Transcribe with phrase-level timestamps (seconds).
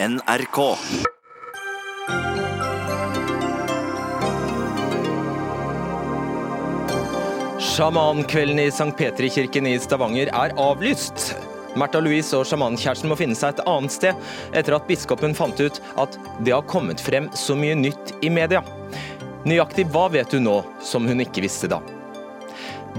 [0.00, 0.76] NRK.
[7.58, 8.92] Sjamankvelden i St.
[8.96, 11.32] Petri-kirken i Stavanger er avlyst.
[11.74, 14.22] Märtha Louise og sjamankjæresten må finne seg et annet sted,
[14.54, 18.62] etter at biskopen fant ut at det har kommet frem så mye nytt i media.
[19.50, 21.82] Nøyaktig hva vet du nå, som hun ikke visste da?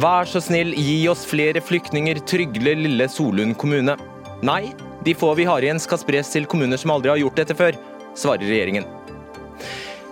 [0.03, 3.95] Vær så snill, gi oss flere flyktninger, trygler lille Solund kommune.
[4.43, 4.65] Nei,
[5.05, 7.77] de få vi har igjen skal spres til kommuner som aldri har gjort dette før,
[8.17, 8.87] svarer regjeringen.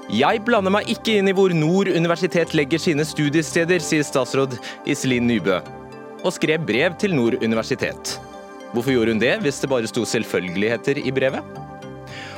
[0.08, 4.56] Jeg blander meg ikke inn i hvor Nord universitet legger sine studiesteder, sier statsråd
[4.88, 5.60] Iselin Nybø,
[6.24, 8.16] og skrev brev til Nord universitet.
[8.72, 11.44] Hvorfor gjorde hun det, hvis det bare sto selvfølgeligheter i brevet?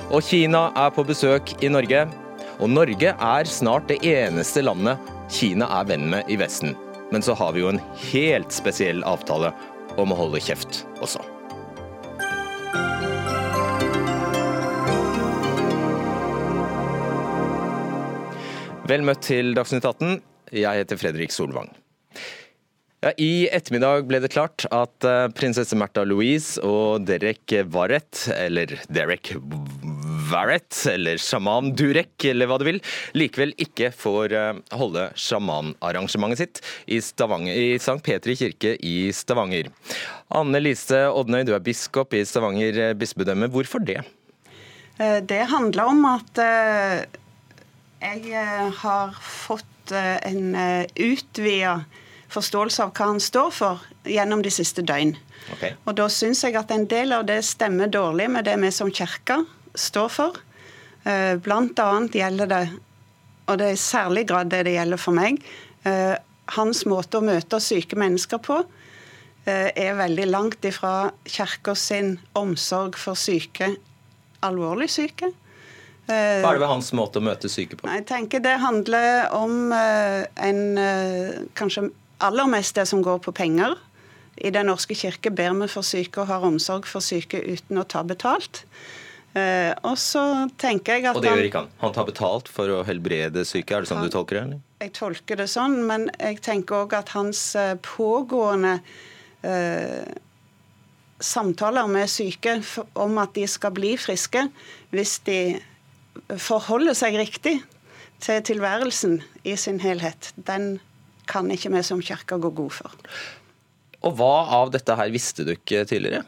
[0.10, 2.08] Og Kina er på besøk i Norge,
[2.58, 4.98] og Norge er snart det eneste landet
[5.30, 6.74] Kina er venn med i Vesten.
[7.14, 9.54] Men så har vi jo en helt spesiell avtale
[10.02, 11.22] om å holde kjeft også.
[18.90, 20.16] Vel møtt til Dagsnytt 18.
[20.50, 21.68] Jeg heter Fredrik Solvang.
[23.06, 28.74] Ja, I ettermiddag ble det klart at eh, prinsesse Märtha Louise og Derek Varrett, eller
[28.90, 29.30] Derek
[30.32, 32.82] Varrett, eller sjaman Durek, eller hva du vil,
[33.14, 38.00] likevel ikke får eh, holde sjamanarrangementet sitt i, i St.
[38.10, 39.70] Petri kirke i Stavanger.
[40.34, 43.54] Anne Lise Odnøy, du er biskop i Stavanger eh, bispedømme.
[43.54, 44.02] Hvorfor det?
[45.00, 46.40] Det handler om at
[48.00, 51.84] jeg eh, har fått eh, en eh, utvida
[52.30, 55.16] forståelse av hva han står for gjennom de siste døgn.
[55.56, 55.74] Okay.
[55.90, 58.92] Og da syns jeg at en del av det stemmer dårlig med det vi som
[58.94, 59.42] kirke
[59.74, 60.38] står for.
[61.42, 62.62] Blant annet gjelder det,
[63.50, 65.40] og det er i særlig grad det det gjelder for meg,
[66.60, 68.60] hans måte å møte syke mennesker på
[69.50, 73.72] er veldig langt ifra kirka sin omsorg for syke,
[74.46, 75.32] alvorlig syke.
[76.10, 77.86] Hva er det ved hans måte å møte syke på?
[77.86, 81.90] Jeg tenker Det handler om eh, en eh, kanskje
[82.26, 83.76] aller mest det som går på penger.
[84.40, 87.86] I Den norske kirke ber vi for syke og har omsorg for syke uten å
[87.88, 88.64] ta betalt.
[89.38, 90.24] Eh, og så
[90.58, 91.70] tenker jeg at Og det gjør ikke han?
[91.84, 93.76] Han tar betalt for å helbrede syke?
[93.76, 94.44] Er det sånn han, du tolker det?
[94.48, 94.64] Eller?
[94.82, 97.44] Jeg tolker det sånn, men jeg tenker òg at hans
[97.86, 98.80] pågående
[99.46, 100.10] eh,
[101.20, 102.58] samtaler med syke
[102.98, 104.48] om at de skal bli friske
[104.96, 105.40] hvis de
[106.38, 107.60] forholder seg riktig
[108.24, 110.80] til tilværelsen i sin helhet, den
[111.30, 112.96] kan ikke vi som kirke gå god for.
[114.04, 116.24] Og hva av dette her visste du ikke tidligere?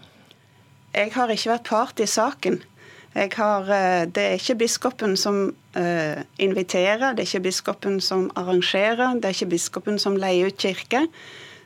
[0.91, 2.59] Jeg har ikke vært part i saken.
[3.15, 9.17] Har, eh, det er ikke biskopen som uh, inviterer, det er ikke biskopen som arrangerer,
[9.19, 11.07] det er ikke biskopen som leier ut kirke.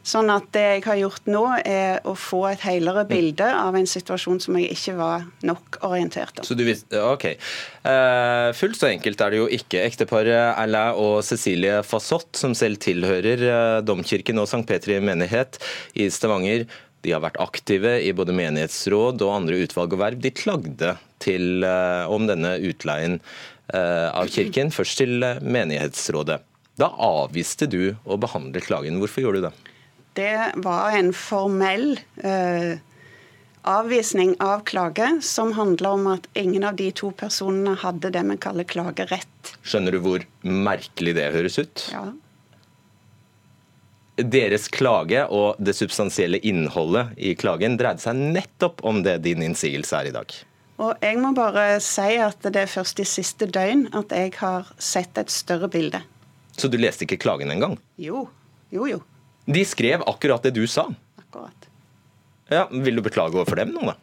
[0.06, 3.88] Sånn at det jeg har gjort nå, er å få et helere bilde av en
[3.90, 6.46] situasjon som jeg ikke var nok orientert om.
[6.46, 7.26] Så du visste, ok.
[7.82, 9.82] Uh, fullt så enkelt er det jo ikke.
[9.82, 14.62] Ekteparet Alain og Cecilie Fassott, som selv tilhører uh, Domkirken og St.
[14.70, 15.58] Petri menighet
[15.98, 16.70] i Stavanger,
[17.06, 20.22] de har vært aktive i både menighetsråd og andre utvalg og verv.
[20.22, 23.20] De klagde til, uh, om denne utleien
[23.74, 26.36] av kirken, først til menighetsrådet.
[26.78, 29.00] Da avviste du å behandle klagen.
[29.02, 29.75] Hvorfor gjorde du det?
[30.16, 32.78] Det var en formell eh,
[33.66, 38.38] avvisning av klage, som handla om at ingen av de to personene hadde det vi
[38.38, 39.56] kaller klagerett.
[39.66, 41.88] Skjønner du hvor merkelig det høres ut?
[41.92, 42.06] Ja.
[44.16, 49.98] Deres klage og det substansielle innholdet i klagen dreide seg nettopp om det din innsigelse
[50.00, 50.38] er i dag.
[50.80, 54.72] Og jeg må bare si at det er først de siste døgn at jeg har
[54.80, 56.04] sett et større bilde.
[56.56, 57.75] Så du leste ikke klagen engang?
[58.00, 58.28] Jo.
[58.72, 59.02] Jo, jo.
[59.45, 60.88] De skrev akkurat det du sa.
[61.22, 61.69] Akkurat.
[62.50, 63.95] Ja, Vil du beklage overfor dem nå, da?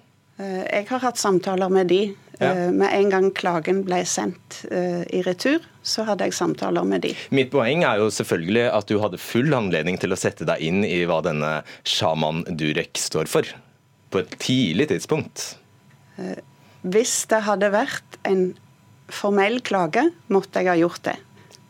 [0.43, 2.03] Eh, jeg har hatt samtaler med de.
[2.41, 2.51] Ja.
[2.51, 7.05] Eh, med en gang klagen ble sendt eh, i retur, så hadde jeg samtaler med
[7.07, 7.13] de.
[7.35, 10.83] Mitt poeng er jo selvfølgelig at du hadde full anledning til å sette deg inn
[10.87, 13.47] i hva denne sjaman Durek står for,
[14.11, 15.53] på et tidlig tidspunkt.
[16.83, 18.51] Hvis det hadde vært en
[19.13, 21.19] formell klage, måtte jeg ha gjort det.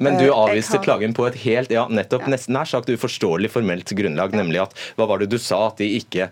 [0.03, 0.87] Men du eh, avviste kan...
[0.89, 2.35] klagen på et helt, ja, nettopp ja.
[2.35, 5.89] nesten nær sagt uforståelig formelt grunnlag, nemlig at hva var det du sa at de
[6.01, 6.31] ikke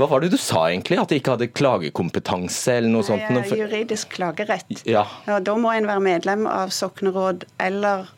[0.00, 0.96] hva var det du sa egentlig?
[0.96, 3.26] At de ikke hadde klagekompetanse eller noe sånt?
[3.36, 4.70] Nei, juridisk klagerett.
[4.88, 5.02] Ja.
[5.26, 5.36] ja.
[5.44, 8.08] Da må en være medlem av sokneråd eller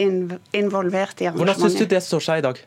[0.00, 1.36] involvert i arrangementet.
[1.36, 2.62] Hvordan syns du det står seg i dag?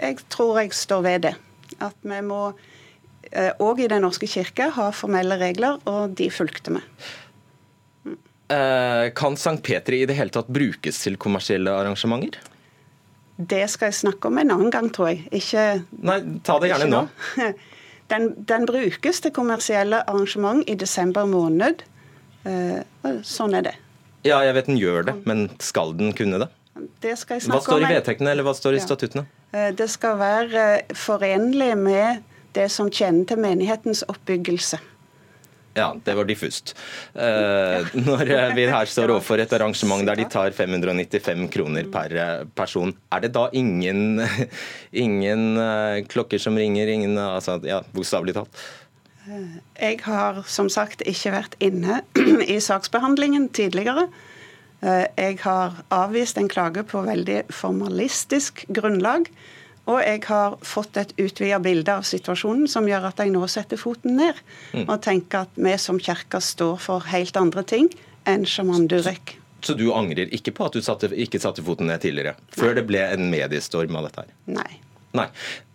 [0.00, 1.34] Jeg tror jeg står ved det.
[1.78, 6.74] At vi må òg eh, i Den norske kirke ha formelle regler, og de fulgte
[6.74, 6.82] vi.
[8.48, 9.62] Eh, kan St.
[9.62, 12.40] Petri i det hele tatt brukes til kommersielle arrangementer?
[13.36, 15.26] Det skal jeg snakke om en annen gang, tror jeg.
[15.36, 16.16] Ikke, Nei,
[16.46, 17.02] ta det gjerne nå.
[18.08, 21.82] Den, den, brukes til kommersielle arrangement i desember måned.
[23.28, 23.74] Sånn er det.
[24.24, 26.46] Ja, jeg vet den gjør det, men skal den kunne det?
[27.04, 27.58] Det skal jeg snakke om.
[27.58, 29.26] Hva står i vedtektene, eller hva står i statuttene?
[29.76, 30.64] Det skal være
[30.96, 32.24] forenlig med
[32.56, 34.80] det som kjenner til menighetens oppbyggelse.
[35.76, 36.72] Ja, det var diffust.
[37.14, 42.46] Uh, når vi her står overfor et arrangement der de tar 595 kroner per eh,
[42.56, 44.22] person, er det da ingen,
[45.04, 45.44] ingen
[46.10, 46.90] klokker som ringer?
[46.90, 48.64] Ingen, altså, ja, Bokstavelig talt.
[49.28, 52.00] Jeg har som sagt ikke vært inne
[52.54, 54.08] i saksbehandlingen tidligere.
[54.80, 59.26] Jeg har avvist en klage på veldig formalistisk grunnlag.
[59.88, 63.80] Og jeg har fått et utvida bilde av situasjonen som gjør at jeg nå setter
[63.80, 64.36] foten ned.
[64.74, 64.84] Mm.
[64.84, 67.88] Og tenker at vi som kirke står for helt andre ting
[68.28, 69.38] enn sjaman Durek.
[69.64, 72.36] Så du angrer ikke på at du satte, ikke satte foten ned tidligere?
[72.54, 74.34] Før det ble en mediestorm av dette her?
[74.60, 74.70] Nei.
[75.16, 75.26] Nei.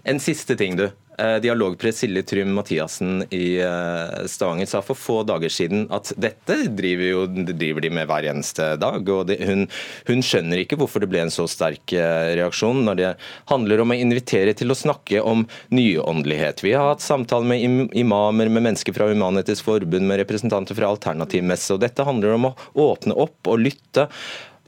[0.07, 0.88] En siste ting, du.
[1.18, 6.56] Eh, dialogpress Silje Trym Mathiassen i eh, Stavanger sa for få dager siden at dette
[6.74, 9.10] driver, jo, driver de med hver eneste dag.
[9.13, 9.68] og det, hun,
[10.07, 13.12] hun, skjønner ikke hvorfor det ble en så sterk eh, reaksjon når det
[13.51, 16.65] handler om å invitere til å snakke om nyåndelighet.
[16.65, 21.75] Vi har hatt samtaler med imamer, med mennesker fra Humanitisk Forbund, med representanter fra Alternativmesse.
[21.75, 22.56] og Dette handler om å
[22.89, 24.10] åpne opp og lytte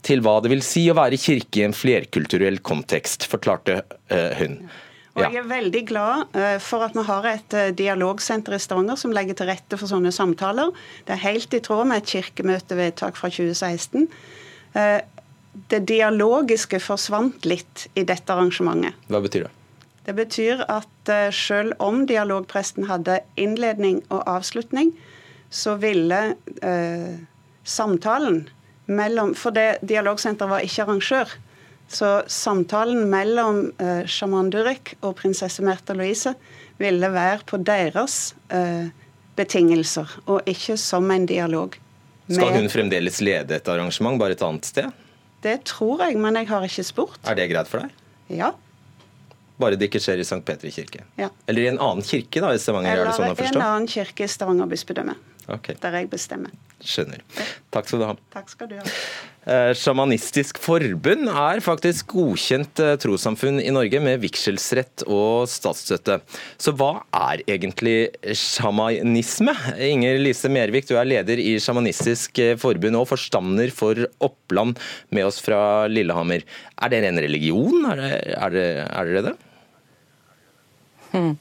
[0.06, 3.80] til hva det vil si å være kirke i en flerkulturell kontekst, forklarte
[4.38, 4.60] hun.
[5.16, 8.98] Og Jeg er veldig glad eh, for at vi har et eh, dialogsenter i Stavanger
[9.00, 10.74] som legger til rette for sånne samtaler.
[11.08, 14.10] Det er helt i tråd med et kirkemøtevedtak fra 2016.
[14.76, 14.98] Eh,
[15.72, 18.98] det dialogiske forsvant litt i dette arrangementet.
[19.08, 19.54] Hva betyr det?
[20.06, 24.92] Det betyr at selv om dialogpresten hadde innledning og avslutning,
[25.50, 26.20] så ville
[26.62, 27.16] eh,
[27.64, 28.44] samtalen
[28.86, 31.32] mellom For det dialogsenteret var ikke arrangør.
[31.88, 36.34] Så samtalen mellom eh, sjaman Durek og prinsesse Märtha Louise
[36.82, 38.88] ville være på deres eh,
[39.38, 41.76] betingelser, og ikke som en dialog.
[42.26, 44.90] Skal hun fremdeles lede et arrangement, bare et annet sted?
[45.44, 47.20] Det tror jeg, men jeg har ikke spurt.
[47.22, 47.92] Er det greit for deg?
[48.34, 48.50] Ja.
[49.60, 50.42] Bare det ikke skjer i St.
[50.44, 51.04] Petri kirke?
[51.20, 51.30] Ja.
[51.46, 52.92] Eller i en annen kirke da, i Stavanger?
[52.92, 53.60] Eller er det sånn å forstå?
[53.60, 55.14] en annen kirke i Stavanger bispedømme.
[55.46, 55.76] Okay.
[55.82, 56.50] Der jeg bestemmer.
[56.82, 57.22] Skjønner.
[57.72, 58.14] Takk skal du ha.
[58.34, 58.84] Takk skal du ha.
[59.46, 66.18] Eh, Sjamanistisk forbund er faktisk godkjent eh, trossamfunn i Norge med vigselsrett og statsstøtte.
[66.58, 69.54] Så hva er egentlig sjamanisme?
[69.86, 74.82] Inger Lise Mervik, du er leder i Sjamanistisk eh, forbund og forstander for Oppland
[75.14, 76.42] med oss fra Lillehammer.
[76.82, 77.86] Er det en religion?
[77.92, 79.36] Er, det, er, det, er det, det?
[81.14, 81.32] Hmm.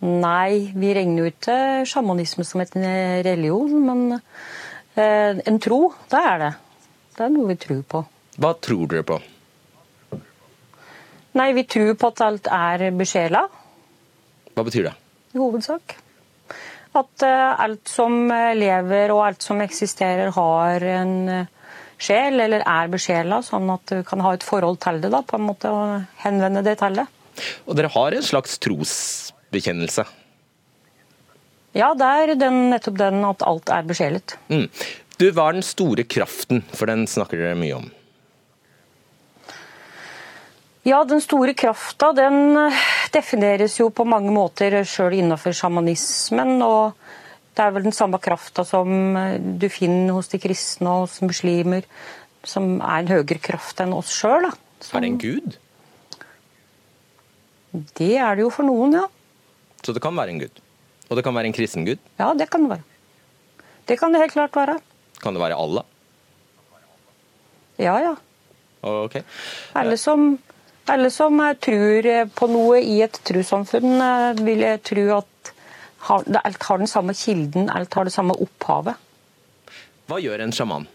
[0.00, 1.56] Nei, vi regner jo ikke
[1.88, 2.86] sjamanisme som en
[3.26, 6.52] religion, men eh, en tro, det er det.
[7.16, 8.00] Det er noe vi tror på.
[8.40, 9.18] Hva tror dere på?
[11.36, 13.44] Nei, vi tror på at alt er besjela.
[14.56, 14.94] Hva betyr det?
[15.36, 15.98] I hovedsak.
[16.96, 18.24] At uh, alt som
[18.58, 21.12] lever og alt som eksisterer har en
[22.00, 25.38] sjel, eller er besjela, sånn at du kan ha et forhold til det, da, på
[25.38, 27.06] en måte, og henvende det til det.
[27.68, 28.56] Og dere har en slags
[29.50, 30.04] trosbekjennelse?
[31.72, 34.36] Ja, det er den, nettopp den at alt er besjelet.
[34.48, 34.68] Mm.
[35.18, 37.90] Du, Hva er den store kraften, for den snakker dere mye om?
[40.82, 42.72] Ja, Den store krafta den eh,
[43.12, 46.62] defineres jo på mange måter sjøl innenfor sjamanismen.
[46.62, 46.94] og
[47.54, 51.20] Det er vel den samme krafta som eh, du finner hos de kristne og hos
[51.20, 51.84] muslimer,
[52.42, 54.48] som er en høyere kraft enn oss sjøl.
[54.48, 55.60] Er det en gud?
[58.00, 59.06] Det er det jo for noen, ja.
[59.84, 60.60] Så det kan være en gud?
[61.08, 61.98] Og det kan være en kristen gud?
[62.18, 62.84] Ja, det kan det være.
[63.88, 64.78] Det kan det helt klart være.
[65.22, 65.84] Kan det være Allah?
[67.80, 68.14] Ja, ja.
[68.80, 69.22] Okay.
[69.74, 70.38] Alle som,
[70.88, 75.52] alle som tror på noe i et trossamfunn, eh, vil jeg tro at
[76.08, 78.96] alt har den samme kilden, alt har det samme opphavet.
[80.08, 80.86] Hva gjør en sjaman?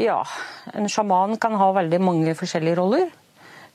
[0.00, 0.24] Ja,
[0.74, 3.12] en sjaman kan ha veldig mange forskjellige roller.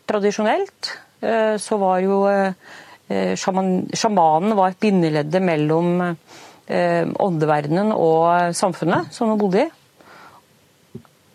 [0.10, 2.22] Tradisjonelt så var jo
[3.10, 9.70] eh, sjamanen var et bindeleddet mellom eh, åndeverdenen og samfunnet som hun bodde i.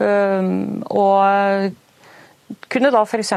[0.04, 1.74] Og
[2.68, 3.32] kunne da f.eks.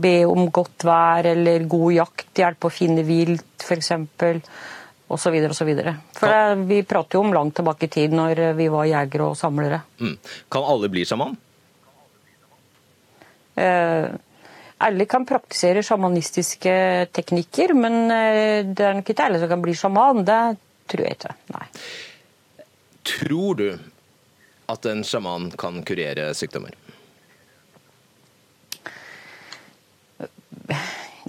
[0.00, 3.92] be om godt vær eller god jakt, hjelpe å finne vilt f.eks.
[5.08, 5.38] osv.
[5.48, 5.70] osv.
[6.18, 6.54] For ja.
[6.58, 9.80] vi prater jo om langt tilbake i tid, når vi var jegere og samlere.
[10.02, 10.18] Mm.
[10.52, 11.36] Kan alle bli sjaman?
[13.54, 14.10] Uh,
[14.86, 16.74] alle kan praktisere sjamanistiske
[17.14, 20.24] teknikker, men uh, det er nok ikke alle som kan bli sjaman.
[20.28, 20.40] Det
[20.92, 21.34] tror jeg ikke.
[21.54, 21.66] Nei.
[23.04, 23.68] Tror du
[24.72, 26.76] at en sjaman kan kurere sykdommer?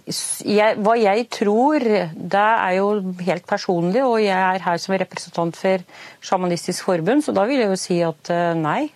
[0.06, 1.84] jeg, hva jeg tror,
[2.14, 2.90] det er jo
[3.26, 5.82] helt personlig, og jeg er her som representant for
[6.26, 8.90] Sjamanistisk forbund, så da vil jeg jo si at uh, nei.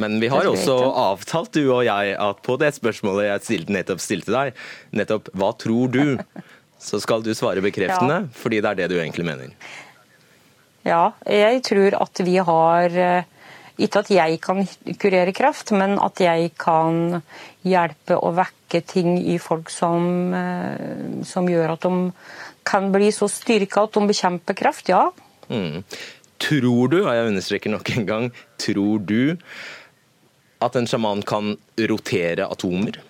[0.00, 4.02] Men vi har også avtalt, du og jeg, at på det spørsmålet jeg stilte, nettopp
[4.02, 4.64] stilte deg,
[4.96, 6.16] nettopp hva tror du,
[6.82, 8.32] så skal du svare bekreftende, ja.
[8.34, 9.54] fordi det er det du egentlig mener.
[10.84, 13.30] Ja, jeg tror at vi har uh,
[13.80, 14.60] ikke at jeg kan
[15.00, 17.22] kurere kreft, men at jeg kan
[17.66, 22.12] hjelpe og vekke ting i folk som, eh, som gjør at de
[22.66, 24.92] kan bli så styrka at de bekjemper kreft.
[24.92, 25.08] Ja.
[25.48, 25.82] Mm.
[26.38, 29.36] Tror du, og jeg understreker nok en gang, tror du
[30.64, 31.54] at en sjaman kan
[31.90, 33.00] rotere atomer?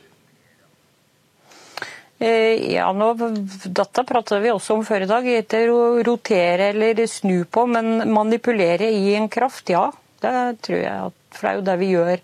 [2.18, 3.10] Eh, ja, nå,
[3.64, 5.26] Dette pratet vi også om før i dag.
[5.42, 5.64] Ikke
[6.06, 9.88] rotere eller snu på, men manipulere i en kraft, ja.
[10.24, 10.34] Det
[10.64, 12.14] tror jeg, for det er jo det vi gjør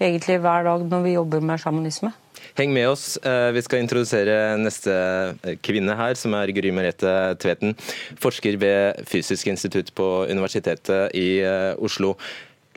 [0.00, 2.12] egentlig hver dag når vi jobber med sjamanisme.
[2.58, 3.14] Heng med oss.
[3.24, 4.92] Eh, vi skal introdusere neste
[5.64, 7.76] kvinne her, som er Gry Merete Tveten.
[8.20, 12.16] Forsker ved Fysisk institutt på Universitetet i eh, Oslo.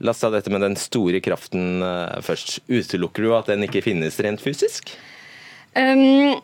[0.02, 2.62] La oss ta dette med den store kraften eh, først.
[2.72, 4.96] Utelukker du at den ikke finnes rent fysisk?
[5.78, 6.40] Um,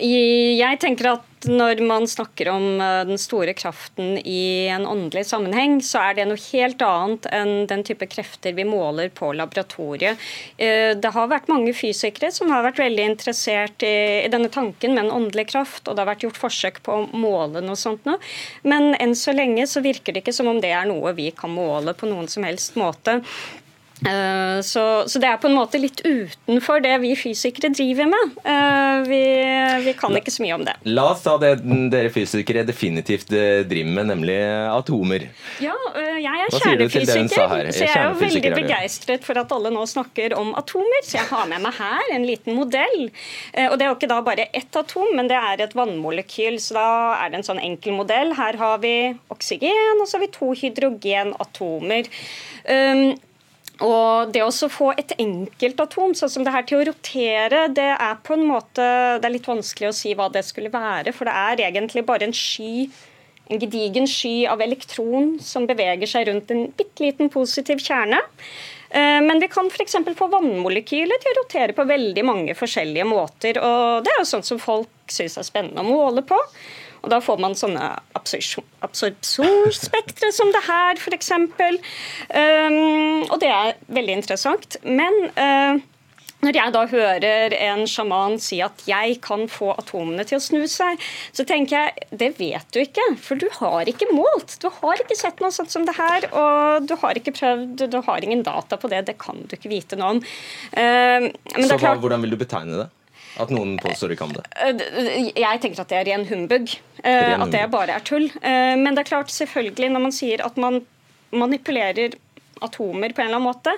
[0.00, 5.78] jeg tenker at når man snakker om eh, den store kraften i en åndelig sammenheng,
[5.84, 10.18] så er det noe helt annet enn den type krefter vi måler på laboratoriet.
[10.56, 15.06] Eh, det har vært mange fysikere som har vært veldig interessert i denne tanken med
[15.06, 18.18] en åndelig kraft, og det har vært gjort forsøk på å måle noe sånt nå.
[18.66, 21.54] Men enn så lenge så virker det ikke som om det er noe vi kan
[21.54, 23.20] måle på noen som helst måte.
[24.06, 28.36] Eh, så, så, det er på en måte litt utenfor det vi fysikere driver med.
[28.46, 29.22] Eh, vi,
[29.88, 30.76] vi, kan ikke så mye om det.
[30.86, 31.56] La oss ta det
[31.90, 34.38] dere fysikere definitivt eh, driver med, nemlig
[34.70, 35.26] atomer.
[35.64, 40.36] Ja, jeg er kjernefysiker, så jeg er jo veldig begeistret for at alle nå snakker
[40.38, 41.02] om atomer.
[41.02, 43.08] Så jeg har med meg her en liten modell.
[43.68, 46.58] Og det er jo ikke da bare ett atom, men det er et vannmolekyl.
[46.62, 46.88] Så da
[47.18, 48.34] er det en sånn enkel modell.
[48.38, 48.94] Her har vi
[49.32, 52.10] oksygen, og så har vi to hydrogenatomer.
[53.84, 58.16] Og det å få et enkeltatom sånn som det her til å rotere, det er
[58.26, 58.86] på en måte
[59.20, 61.14] det er litt vanskelig å si hva det skulle være.
[61.14, 62.88] For det er egentlig bare en sky,
[63.46, 68.18] en gedigen sky av elektron som beveger seg rundt en bitte liten positiv kjerne.
[68.90, 69.94] Eh, men vi kan f.eks.
[70.16, 73.62] få vannmolekyler til å rotere på veldig mange forskjellige måter.
[73.62, 76.38] Og det er jo sånt som folk syns er spennende å måle på.
[77.02, 81.30] Og Da får man sånne absorpsjonsspektre som det her, f.eks.
[81.38, 84.76] Um, og det er veldig interessant.
[84.84, 85.74] Men uh,
[86.44, 90.60] når jeg da hører en sjaman si at jeg kan få atomene til å snu
[90.70, 91.00] seg,
[91.34, 94.54] så tenker jeg det vet du ikke, for du har ikke målt.
[94.62, 97.98] Du har ikke sett noe sånt som det her, og du har ikke prøvd, du
[98.06, 99.02] har ingen data på det.
[99.10, 100.22] Det kan du ikke vite noe om.
[100.76, 101.28] Uh,
[101.58, 102.88] så hva, hvordan vil du betegne det?
[103.38, 104.44] At noen påstår de kan det?
[104.58, 106.72] Eh, jeg tenker at det er ren humbug.
[107.04, 108.26] Eh, ren at det bare er tull.
[108.42, 110.80] Eh, men det er klart, selvfølgelig, når man sier at man
[111.30, 112.16] manipulerer
[112.64, 113.74] atomer på en eller annen måte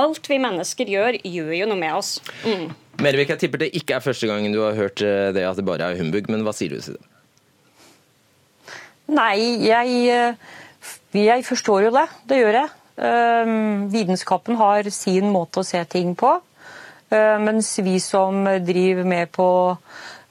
[0.00, 2.14] Alt vi mennesker gjør, gjør jo noe med oss.
[2.48, 2.70] Mm.
[3.04, 5.90] Mervik, jeg tipper det ikke er første gangen du har hørt det at det bare
[5.92, 7.02] er humbug, men hva sier du til det?
[9.12, 9.36] Nei,
[9.68, 10.38] jeg,
[11.12, 12.06] jeg forstår jo det.
[12.24, 12.72] Det gjør jeg.
[13.92, 16.32] Vitenskapen har sin måte å se ting på.
[17.12, 19.48] Eh, mens vi som driver med på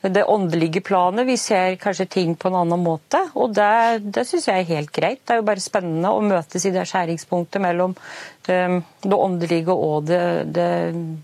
[0.01, 3.19] det åndelige planet, vi ser kanskje ting på en annen måte.
[3.37, 5.21] Og det, det syns jeg er helt greit.
[5.21, 10.09] Det er jo bare spennende å møtes i det skjæringspunktet mellom um, det åndelige og
[10.09, 10.23] det,
[10.57, 10.71] det,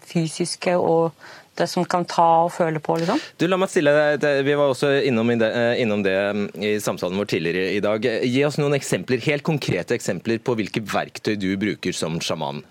[0.05, 1.17] fysiske og
[1.57, 2.99] det som kan ta og føle på.
[3.01, 3.17] liksom.
[3.41, 6.77] Du, la meg stille deg, Vi var også innom det, eh, innom det mm, i
[6.77, 8.05] samtalen vår tidligere i dag.
[8.05, 12.61] Gi oss noen eksempler, helt konkrete eksempler på hvilke verktøy du bruker som sjaman.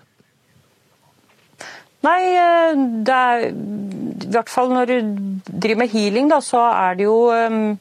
[2.05, 2.77] Nei, eh,
[3.07, 7.17] det er I hvert fall når du driver med healing, da, så er det jo
[7.31, 7.73] um,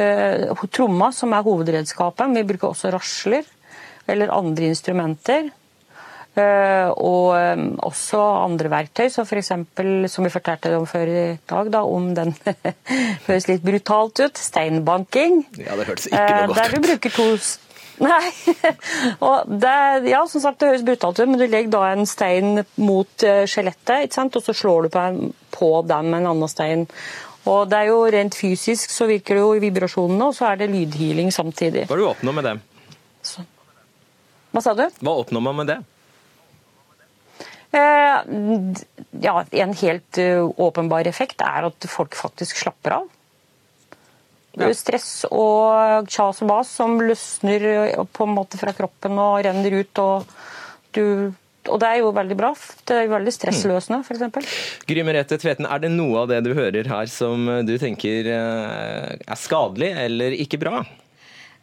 [0.00, 2.34] uh, tromma som er hovedredskapet.
[2.34, 3.46] Vi bruker også rasler
[4.10, 5.50] eller andre instrumenter.
[6.30, 9.50] Uh, og um, også andre verktøy, så f.eks.
[10.12, 12.32] som vi fortalte om før i dag, da, om den
[13.26, 15.42] høres litt brutalt ut, steinbanking.
[15.58, 16.62] Ja, det hørtes ikke noe godt ut.
[16.62, 17.28] Der vi bruker to
[18.00, 18.30] Nei.
[19.28, 19.78] og det,
[20.08, 24.06] ja, som sagt, det høres brutalt ut, men du legger da en stein mot skjelettet,
[24.06, 24.38] ikke sant?
[24.38, 25.04] og så slår du på,
[25.56, 26.86] på dem med en annen stein.
[27.48, 30.60] Og det er jo Rent fysisk så virker det jo i vibrasjonene, og så er
[30.60, 31.86] det lydhealing samtidig.
[31.88, 32.56] Hva er du oppnår med det?
[33.24, 33.44] Så.
[34.50, 34.84] Hva sa du?
[35.00, 35.78] Hva oppnår man med det?
[37.70, 38.16] Eh,
[39.22, 43.08] ja, En helt uh, åpenbar effekt er at folk faktisk slapper av.
[44.60, 44.70] Ja.
[44.76, 47.66] Stress og kjas og bas som løsner
[48.12, 50.02] på en måte fra kroppen og renner ut.
[50.02, 50.26] og
[50.94, 51.32] du
[51.70, 52.54] Og det er jo veldig bra.
[52.88, 54.54] Det er jo veldig stressløsende, f.eks.
[54.88, 59.36] Gry Merete Tveten, er det noe av det du hører her som du tenker er
[59.38, 60.80] skadelig eller ikke bra?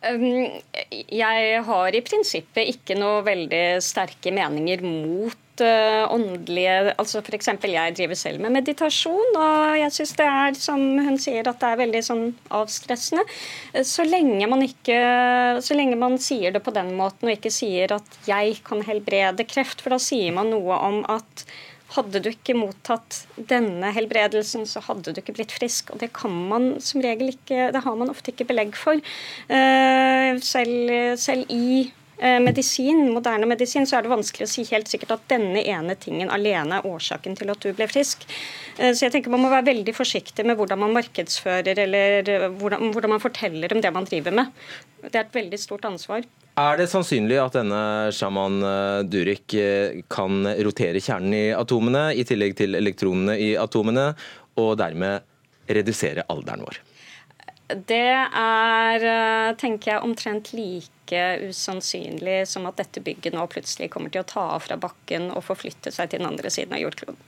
[0.05, 7.49] Jeg har i prinsippet ikke noe veldig sterke meninger mot uh, åndelige altså F.eks.
[7.63, 11.71] jeg driver selv med meditasjon, og jeg syns det er som hun sier, at det
[11.71, 13.25] er veldig sånn avstressende.
[13.85, 14.99] Så lenge man ikke
[15.63, 19.47] så lenge man sier det på den måten, og ikke sier at 'jeg kan helbrede
[19.47, 21.45] kreft', for da sier man noe om at
[21.95, 25.93] hadde du ikke mottatt denne helbredelsen, så hadde du ikke blitt frisk.
[25.93, 28.99] Og det kan man som regel ikke Det har man ofte ikke belegg for.
[29.47, 34.89] Eh, selv, selv i eh, medisin, moderne medisin, så er det vanskelig å si helt
[34.89, 38.25] sikkert at denne ene tingen alene er årsaken til at du ble frisk.
[38.77, 42.91] Eh, så jeg tenker Man må være veldig forsiktig med hvordan man markedsfører eller hvordan,
[42.93, 44.51] hvordan man forteller om det man driver med.
[45.03, 46.25] Det er et veldig stort ansvar.
[46.57, 47.81] Er det sannsynlig at denne
[48.15, 54.09] sjaman eh, Durek eh, kan rotere kjernen i atomene, i tillegg til elektronene i atomene,
[54.57, 55.21] og dermed
[55.69, 56.81] redusere alderen vår?
[57.67, 64.11] Det er, eh, tenker jeg, omtrent like usannsynlig som at dette bygget nå plutselig kommer
[64.13, 67.19] til å ta av fra bakken og forflytte seg til den andre siden av jordkloden.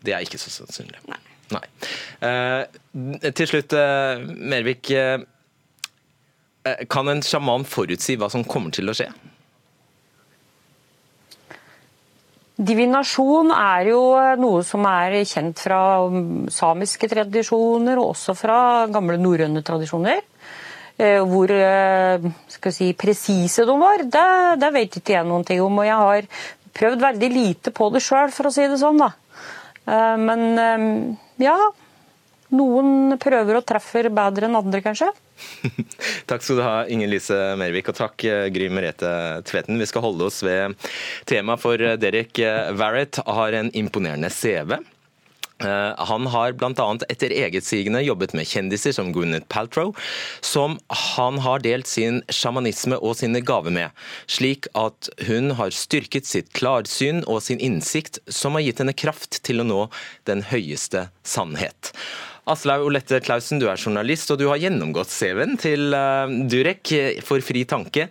[0.00, 1.02] Det er ikke så sannsynlig.
[1.10, 1.18] Nei.
[1.50, 1.66] Nei.
[2.22, 4.90] Eh, til slutt, eh, Mervik.
[4.94, 5.18] Eh,
[6.64, 9.08] Eh, kan en sjaman forutsi hva som kommer til å skje?
[12.60, 14.00] Divinasjon er jo
[14.40, 15.80] noe som er kjent fra
[16.52, 18.60] samiske tradisjoner, og også fra
[18.92, 20.20] gamle norrøne tradisjoner.
[21.00, 24.26] Eh, hvor eh, skal si, presise de var, det,
[24.60, 25.80] det, vet ikke jeg noen ting om.
[25.80, 26.28] Og jeg har
[26.76, 29.00] prøvd veldig lite på det sjøl, for å si det sånn.
[29.00, 29.14] da.
[30.20, 31.56] Men ja,
[32.54, 35.10] noen prøver og treffer bedre enn andre, kanskje.
[36.30, 39.10] takk skal du ha, Inger Lise Mervik, og takk eh, Gry Merete
[39.48, 39.80] Tveten.
[39.80, 40.76] Vi skal holde oss ved
[41.30, 42.42] temaet, for eh, Derek
[42.78, 44.78] Varrett har en imponerende CV.
[45.60, 46.84] Han har bl.a.
[47.12, 49.90] etter eget sigende jobbet med kjendiser som Gwyneth Paltrow,
[50.40, 53.92] som han har delt sin sjamanisme og sine gaver med,
[54.24, 59.42] slik at hun har styrket sitt klarsyn og sin innsikt, som har gitt henne kraft
[59.44, 59.82] til å nå
[60.30, 61.92] den høyeste sannhet.
[62.50, 66.90] Aslaug Olette Klausen, du er journalist, og du har gjennomgått CV-en til uh, Durek
[67.26, 68.08] for Fri Tanke,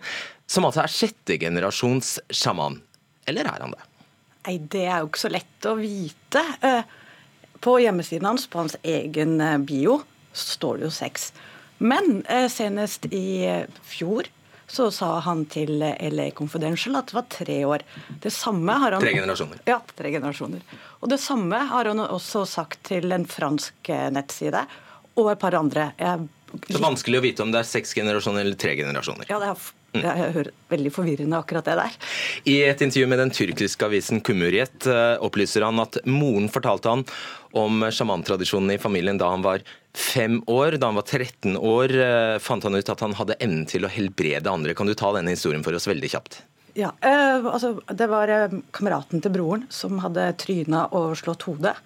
[0.50, 2.80] som altså er sjettegenerasjons sjaman.
[3.28, 3.84] Eller er han det?
[4.46, 6.42] Nei, Det er jo ikke så lett å vite.
[6.64, 6.96] Eh,
[7.60, 10.00] på hjemmesiden hans, på hans egen eh, bio,
[10.32, 11.30] står det jo sex.
[11.80, 12.22] Men
[12.52, 13.44] senest i
[13.88, 14.26] fjor
[14.70, 17.84] så sa han til LA Confidential at det var tre år.
[18.22, 19.02] Det samme har han...
[19.02, 19.62] Tre generasjoner.
[19.66, 20.62] Ja, tre generasjoner.
[21.00, 24.62] Og det samme har han også sagt til en fransk nettside
[25.18, 25.90] og et par andre.
[25.98, 26.28] Jeg...
[26.70, 29.26] Så vanskelig å vite om det er seks generasjoner eller tre generasjoner.
[29.30, 30.04] Ja, det er Mm.
[30.06, 31.94] Jeg hører veldig forvirrende akkurat det der.
[32.46, 37.02] I et intervju med den tyrkiske avisen Kumuriet eh, opplyser han at moren fortalte han
[37.58, 40.78] om sjamantradisjonene i familien da han var fem år.
[40.80, 43.92] Da han var 13 år eh, fant han ut at han hadde evnen til å
[43.92, 44.74] helbrede andre.
[44.78, 46.42] Kan du ta denne historien for oss veldig kjapt?
[46.78, 51.76] Ja, eh, altså Det var eh, kameraten til broren som hadde tryna og slått hodet.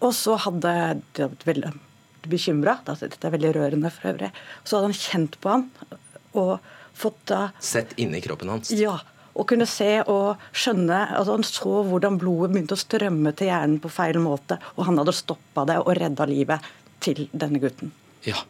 [0.00, 0.72] Og så hadde
[1.16, 1.72] det veldig
[2.26, 4.32] bekymra, dette er veldig rørende for øvrig,
[4.66, 5.68] så hadde han kjent på han.
[6.36, 6.58] og
[6.96, 8.72] fått da Sett inni kroppen hans?
[8.74, 8.98] Ja.
[9.36, 13.80] Og kunne se og skjønne altså Han så hvordan blodet begynte å strømme til hjernen
[13.84, 16.70] på feil måte, og han hadde stoppa det og redda livet
[17.04, 17.92] til denne gutten.
[18.26, 18.40] Ja.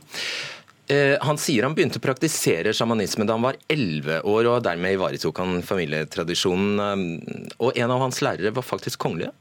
[0.87, 4.95] Eh, han sier han begynte å praktisere sjamanisme da han var 11 år, og dermed
[4.95, 6.83] ivaretok han familietradisjonen.
[6.85, 9.33] Eh, og en av hans lærere var faktisk kongelige?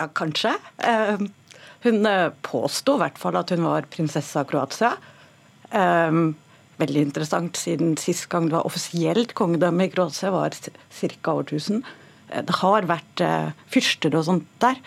[0.00, 0.54] Ja, kanskje.
[0.78, 1.26] Eh,
[1.84, 2.12] hun
[2.44, 4.94] påsto i hvert fall at hun var prinsesse av Kroatia
[6.80, 11.34] veldig interessant, siden sist gang det var offisielt kongedømme i Kroatia, var ca.
[11.36, 11.84] årtusen.
[12.32, 13.22] Det har vært
[13.70, 14.80] fyrster og sånt der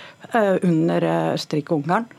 [0.66, 1.06] under
[1.38, 2.10] Østerrike-Ungarn.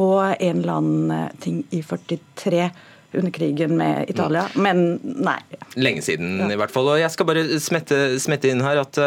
[0.00, 2.68] Og en eller annen ting i 43
[3.14, 4.62] under krigen med Italia, mm.
[4.62, 4.80] men
[5.22, 5.36] nei.
[5.78, 6.48] Lenge siden ja.
[6.50, 6.88] i hvert fall.
[6.90, 8.98] Og jeg skal bare smette, smette inn her at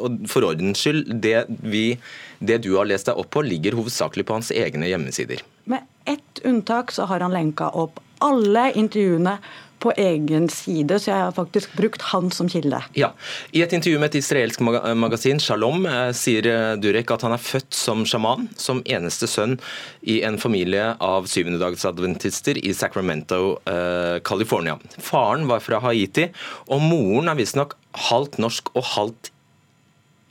[0.00, 1.98] og for ordens skyld, det, vi,
[2.40, 5.44] det du har lest deg opp på, ligger hovedsakelig på hans egne hjemmesider.
[5.68, 9.36] Med ett unntak så har han lenka opp alle intervjuene
[9.84, 12.80] på egen side, så jeg har faktisk brukt han som kilde.
[12.96, 13.12] Ja.
[13.52, 17.42] I et intervju med et israelsk magasin, Shalom, eh, sier eh, Durek at han er
[17.42, 19.58] født som sjaman, som eneste sønn
[20.02, 24.78] i en familie av syvendedagsadventister i Sacramento, eh, California.
[24.98, 26.30] Faren var fra Haiti,
[26.68, 27.76] og moren er visstnok
[28.08, 29.32] halvt norsk og halvt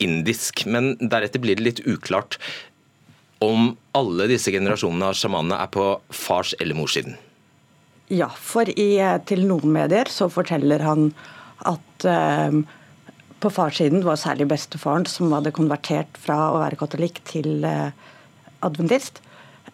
[0.02, 0.66] indisk.
[0.66, 2.38] Men deretter blir det litt uklart
[3.44, 7.16] om alle disse generasjonene av sjamanene er på fars- eller morssiden.
[8.12, 8.88] Ja, for i,
[9.28, 11.12] til noen medier så forteller han
[11.64, 12.58] at eh,
[13.44, 17.94] på farssiden var særlig bestefaren, som hadde konvertert fra å være katolikk til eh,
[18.64, 19.20] adventist.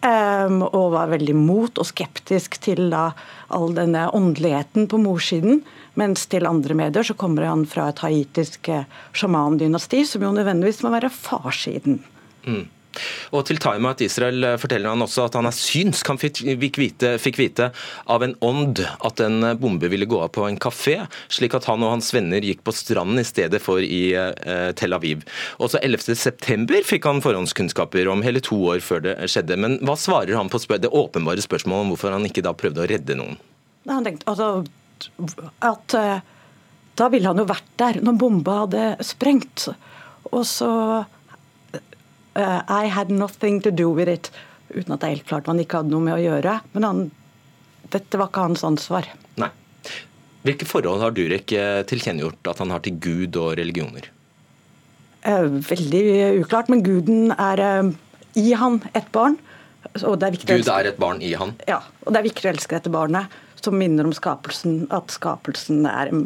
[0.01, 3.11] Eh, og var veldig mot og skeptisk til da,
[3.53, 5.61] all denne åndeligheten på morssiden.
[5.99, 10.81] Mens til andre medier så kommer han fra et haitisk eh, sjamandynasti, som jo nødvendigvis
[10.85, 11.99] må være farssiden.
[12.47, 12.63] Mm.
[13.31, 16.11] Og til Time at Israel eh, forteller han også at han er synsk.
[16.11, 17.69] Han fikk vite, fikk vite,
[18.11, 20.97] av en ånd at en eh, bombe ville gå av på en kafé,
[21.31, 24.97] slik at han og hans venner gikk på stranden i stedet for i eh, Tel
[24.97, 25.23] Aviv.
[25.63, 29.59] Også 11.9 fikk han forhåndskunnskaper om hele to år før det skjedde.
[29.61, 32.89] Men hva svarer han på det åpenbare spørsmålet om hvorfor han ikke da prøvde å
[32.89, 33.39] redde noen?
[33.89, 34.61] Han tenkte altså,
[35.65, 35.95] at
[36.99, 39.65] da ville han jo vært der når bomba hadde sprengt.
[40.29, 40.69] Og så
[42.35, 44.31] uh, I had nothing to do with it.
[44.71, 46.59] Uten at det er helt klart han ikke hadde noe med å gjøre.
[46.75, 47.03] Men han,
[47.91, 49.09] dette var ikke hans ansvar.
[49.41, 49.51] Nei.
[50.45, 54.07] Hvilke forhold har Durek eh, tilkjennegjort at han har til Gud og religioner?
[55.21, 56.05] Uh, veldig
[56.41, 57.91] uklart, men guden er uh,
[58.39, 59.37] i han et barn.
[59.93, 61.53] Gud er et barn i han?
[61.69, 65.85] Ja, og det er viktig å elske dette barnet, som minner om skapelsen, at skapelsen
[65.89, 66.23] er en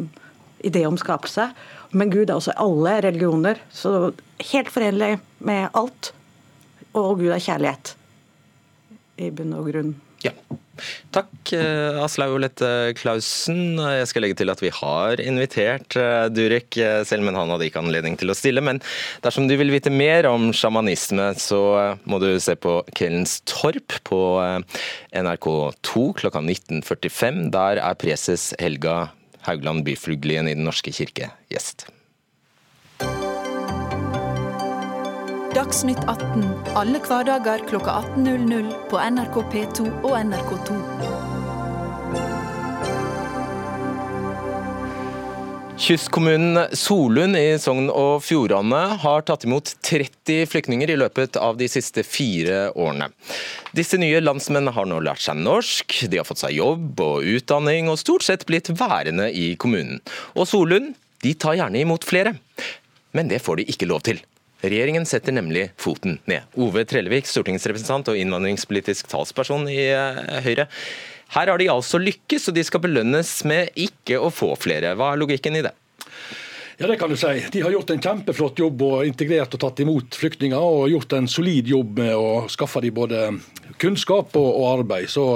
[0.64, 1.50] idé om skapelse.
[1.92, 4.12] Men Gud er også alle religioner, så
[4.52, 6.12] helt forenlig med alt.
[6.96, 7.94] Og Gud er kjærlighet,
[9.20, 9.94] i bunn og grunn.
[10.24, 10.32] Ja.
[11.14, 12.68] Takk, eh, Aslaug Olette
[12.98, 13.78] Klausen.
[13.80, 17.68] Jeg skal legge til at vi har invitert eh, Durek, eh, selv om han hadde
[17.68, 18.64] ikke anledning til å stille.
[18.64, 18.82] Men
[19.24, 21.60] dersom du vil vite mer om sjamanisme, så
[22.04, 24.20] må du se på Kveldens Torp på
[25.16, 27.46] NRK2 klokka 19.45.
[27.56, 29.06] Der er preses Helga
[29.46, 31.86] Haugland Byfluglien i Den norske kirke gjest.
[35.56, 36.44] Dagsnytt 18
[36.76, 41.25] alle hverdager kl 18.00 på NRK P2 og NRK2.
[45.76, 51.68] Kystkommunen Solund i Sogn og Fjordane har tatt imot 30 flyktninger i løpet av de
[51.68, 53.10] siste fire årene.
[53.76, 57.90] Disse nye landsmennene har nå lært seg norsk, de har fått seg jobb og utdanning,
[57.92, 60.00] og stort sett blitt værende i kommunen.
[60.32, 62.38] Og Solund de tar gjerne imot flere,
[63.12, 64.22] men det får de ikke lov til.
[64.64, 66.48] Regjeringen setter nemlig foten ned.
[66.56, 70.66] Ove Trellevik, stortingsrepresentant og innvandringspolitisk talsperson i eh, Høyre.
[71.34, 74.94] Her har de altså lykkes, og de skal belønnes med ikke å få flere.
[74.98, 75.74] Hva er logikken i det?
[76.76, 77.40] Ja, det kan du si.
[77.52, 80.60] De har gjort en kjempeflott jobb og integrert og tatt imot flyktninger.
[80.60, 83.22] Og gjort en solid jobb med å skaffe dem både
[83.80, 85.10] kunnskap og, og arbeid.
[85.10, 85.26] Så,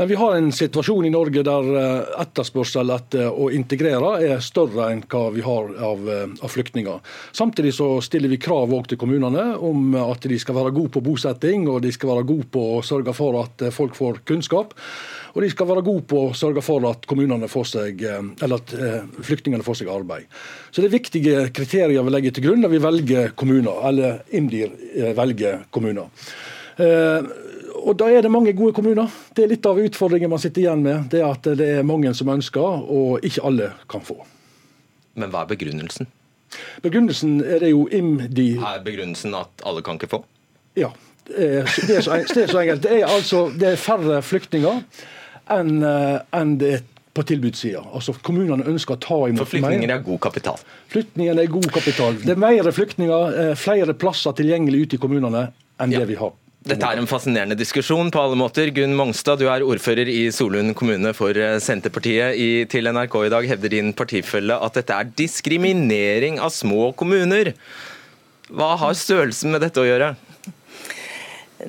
[0.00, 4.90] men vi har en situasjon i Norge der eh, etterspørsel etter å integrere er større
[4.94, 7.02] enn hva vi har av, eh, av flyktninger.
[7.36, 11.66] Samtidig så stiller vi krav til kommunene om at de skal være gode på bosetting
[11.68, 14.72] og de skal være gode på å sørge for at eh, folk får kunnskap.
[15.34, 18.72] Og de skal være gode på å sørge for at får seg, eller at
[19.22, 20.26] flyktningene får seg arbeid.
[20.72, 24.74] Så Det er viktige kriterier vi legger til grunn når vi velger kommuner, eller IMDir
[25.14, 26.10] velger kommuner.
[27.80, 29.10] Og Da er det mange gode kommuner.
[29.36, 31.08] Det er litt av utfordringen man sitter igjen med.
[31.12, 34.18] Det er at det er mange som ønsker, og ikke alle kan få.
[35.14, 36.08] Men hva er begrunnelsen?
[36.82, 40.24] Begrunnelsen er det jo IMDi Er begrunnelsen at alle kan ikke få?
[40.78, 40.90] Ja.
[41.30, 41.46] Det
[41.94, 42.82] er så, det er så enkelt.
[42.82, 44.80] Det er altså det er færre flyktninger
[45.50, 46.82] enn eh, en det er
[47.14, 47.82] på tilbudssida.
[47.94, 49.42] Altså, kommunene ønsker å ta imot.
[49.42, 50.60] For flyktninger er god kapital?
[50.92, 52.18] Flyktningene er god kapital.
[52.22, 55.48] Det er mer flyktninger, eh, flere plasser tilgjengelig ute i kommunene
[55.80, 56.02] enn ja.
[56.02, 58.68] det vi har dette er en fascinerende diskusjon på alle måter.
[58.76, 62.36] Gunn Mongstad, du er ordfører i Solund kommune for eh, Senterpartiet.
[62.36, 67.54] I, til NRK i dag hevder din partifelle at dette er diskriminering av små kommuner.
[68.52, 70.10] Hva har størrelsen med dette å gjøre?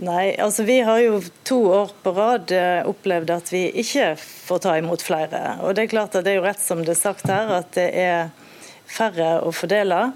[0.01, 4.63] Nei, altså Vi har jo to år på rad eh, opplevd at vi ikke får
[4.67, 5.55] ta imot flere.
[5.63, 7.71] Og Det er klart at det er jo rett som det er sagt her, at
[7.79, 8.35] det er
[8.91, 10.09] færre å fordele.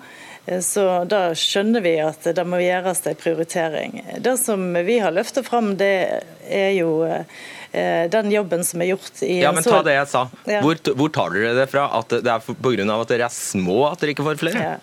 [0.46, 4.00] Eh, så da skjønner vi at det må gjøres en prioritering.
[4.20, 9.24] Det som vi har løftet fram, det er jo eh, den jobben som er gjort
[9.26, 10.26] i Ja, men ta det jeg sa.
[10.46, 10.62] Ja.
[10.64, 11.88] Hvor, hvor, tar dere det fra?
[12.00, 13.00] At det er pga.
[13.02, 14.68] at dere er små at dere ikke får flere?
[14.74, 14.76] Ja.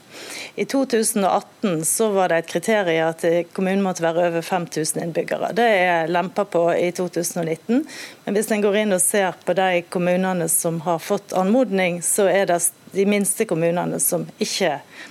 [0.55, 3.22] I 2018 så var det et kriterium at
[3.57, 5.48] kommunen måtte være over 5000 innbyggere.
[5.57, 7.87] Det er lempa på i 2019.
[8.27, 12.29] Men hvis en går inn og ser på de kommunene som har fått anmodning, så
[12.29, 12.61] er det
[12.92, 15.09] de minste kommunene som ikke har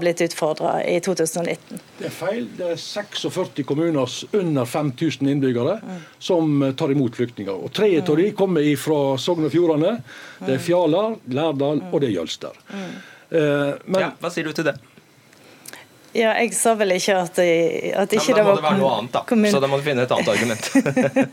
[0.00, 1.82] blitt utfordra i 2019.
[1.98, 2.48] Det er feil.
[2.58, 6.02] Det er 46 kommuner under 5000 innbyggere mm.
[6.18, 7.54] som tar imot flyktninger.
[7.54, 9.98] Og Tre av de kommer fra Sogn og Fjordane.
[10.40, 12.56] Det er Fjaler, Fjalar, Lærdal og det er Jølster.
[12.70, 12.90] Mm.
[13.34, 14.76] Eh, men, ja, hva sier du til det?
[16.14, 18.90] Ja, jeg sa vel ikke at, at ikke det var Da må det være noe
[19.00, 19.22] annet, da.
[19.26, 19.50] Kommun...
[19.50, 20.68] Så da må du finne et annet argument.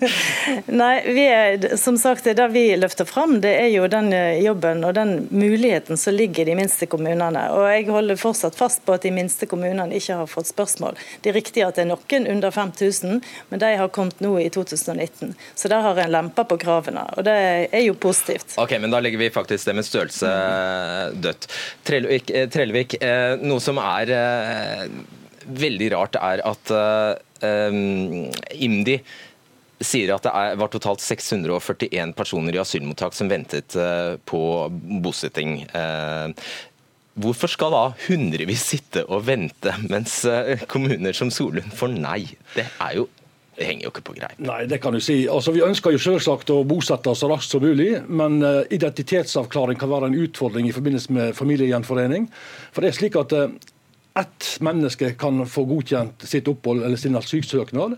[0.81, 4.81] Nei, vi er, som sagt, det vi løfter fram, det er jo den eh, jobben
[4.87, 7.43] og den muligheten som ligger i de minste kommunene.
[7.53, 10.97] Og jeg holder fortsatt fast på at de minste kommunene ikke har fått spørsmål.
[11.21, 13.21] Det er riktig at det er noen under 5000,
[13.53, 15.35] men de har kommet nå i 2019.
[15.53, 17.37] Så der har en lempa på kravene, og det
[17.69, 18.57] er jo positivt.
[18.57, 20.33] Ok, men da legger vi faktisk det med størrelse
[21.21, 21.51] dødt.
[21.85, 22.97] Trellevik, eh, Trellevik
[23.45, 24.09] noe som er
[25.61, 28.99] veldig rart, er at um, IMDi
[29.81, 33.73] sier at det er, var totalt 641 personer i asylmottak som ventet
[34.29, 34.41] på
[35.01, 35.63] bosetting.
[37.17, 40.19] Hvorfor skal da hundrevis sitte og vente, mens
[40.69, 42.19] kommuner som Solund får nei?
[42.53, 43.07] Det er jo
[43.61, 44.37] det henger jo ikke på greip.
[44.41, 45.25] Nei, det kan du si.
[45.29, 48.39] Altså, Vi ønsker jo selvsagt å bosette så raskt som mulig, men
[48.73, 52.25] identitetsavklaring kan være en utfordring i forbindelse med familiegjenforening.
[52.71, 53.35] For det er slik at
[54.19, 57.95] ett menneske kan få godkjent sitt opphold eller sin asylsøknad.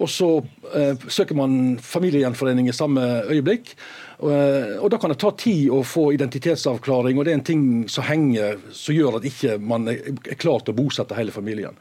[0.00, 0.28] Og så
[0.76, 3.74] eh, søker man familiegjenforening i samme øyeblikk.
[4.20, 7.48] Og, eh, og, Da kan det ta tid å få identitetsavklaring, og det er en
[7.50, 11.76] ting som henger som gjør at ikke man er klar til å bosette hele familien.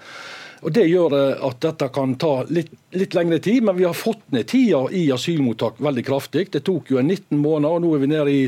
[0.61, 1.15] Og Det gjør
[1.47, 5.05] at dette kan ta litt, litt lengre tid, men vi har fått ned tida i
[5.13, 6.49] asylmottak veldig kraftig.
[6.51, 8.41] Det tok jo 19 måneder, og nå er vi nede i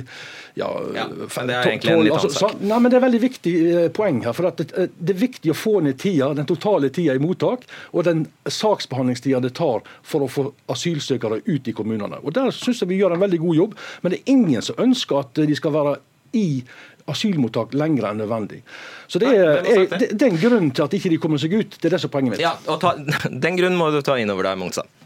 [0.60, 3.54] ja, ja det er egentlig en litt annen altså, nei, men Det er veldig viktig
[3.71, 4.36] eh, poeng her.
[4.36, 7.63] for det, eh, det, er viktig å få ned tida, den totale tida i mottak,
[7.95, 12.19] og den saksbehandlingstida det tar for å få asylsøkere ut i kommunene.
[12.24, 14.80] Og Der syns jeg vi gjør en veldig god jobb, men det er ingen som
[14.82, 16.00] ønsker at de skal være
[16.38, 16.63] i
[17.10, 18.62] asylmottak lenger enn nødvendig.
[19.08, 21.90] Så det er, er, det, Den grunnen til at ikke de kommer seg ut, det
[21.90, 22.44] er det som er poenget mitt.
[22.44, 22.96] Ja, og ta,
[23.46, 25.01] Den grunnen må du ta inn over deg, Mongstad.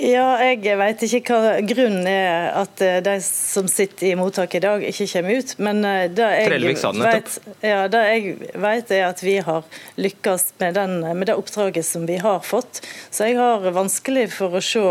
[0.00, 4.62] Ja, jeg vet ikke hva grunnen er at eh, de som sitter i mottak i
[4.64, 5.52] dag, ikke kommer ut.
[5.62, 8.32] Men eh, det jeg, vet, ja, det jeg
[8.64, 9.68] vet, er at vi har
[10.00, 12.80] lykkes med, den, med, det oppdraget som vi har fått.
[13.12, 14.86] Så jeg har vanskelig for å se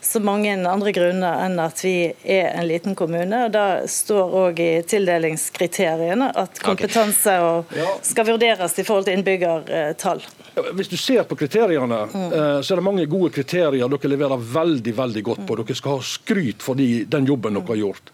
[0.00, 3.46] så mange andre grunner enn at vi er en liten kommune.
[3.46, 7.38] og Det står òg i tildelingskriteriene at kompetanse
[8.08, 10.24] skal vurderes i forhold til innbyggertall.
[10.56, 12.00] Hvis du ser på kriteriene.
[12.08, 15.56] Eh, så er det mange gode kriterier dere leverer veldig veldig godt på.
[15.60, 18.12] Dere skal ha skryt for de, den jobben dere har gjort.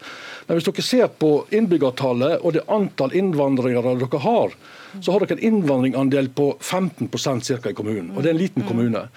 [0.48, 4.56] Men hvis dere ser på innbyggertallet og det antall innvandrere dere har,
[5.00, 7.70] så har dere en innvandringandel på 15 ca.
[7.70, 8.12] i kommunen.
[8.16, 9.08] og Det er en liten kommune.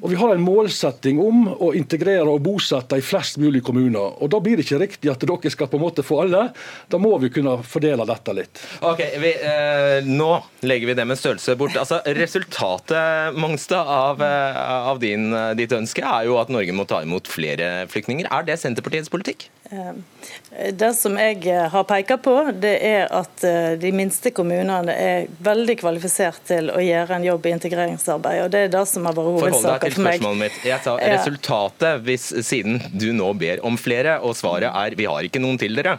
[0.00, 4.22] Og Vi har en målsetting om å integrere og bosette i flest mulig kommuner.
[4.22, 6.52] og Da blir det ikke riktig at dere skal på en måte få alle.
[6.88, 8.62] Da må vi kunne fordele dette litt.
[8.80, 11.76] Ok, vi, eh, Nå legger vi det med størrelse bort.
[11.76, 16.86] Altså, Resultatet Mongstad, av, eh, av din, eh, ditt ønske er jo at Norge må
[16.86, 18.28] ta imot flere flyktninger.
[18.30, 19.48] Er det Senterpartiets politikk?
[19.70, 23.40] Eh, det som jeg har pekt på, det er at
[23.80, 25.15] de minste kommunene er
[25.46, 28.42] veldig kvalifisert til å gjøre en jobb i integreringsarbeid.
[28.44, 30.18] og Det er det som har vært hovedsaken for meg.
[30.20, 30.58] Forhold deg Mitt.
[30.66, 35.26] Jeg sa resultatet, hvis, siden du nå ber om flere, og svaret er vi har
[35.26, 35.98] ikke noen til dere.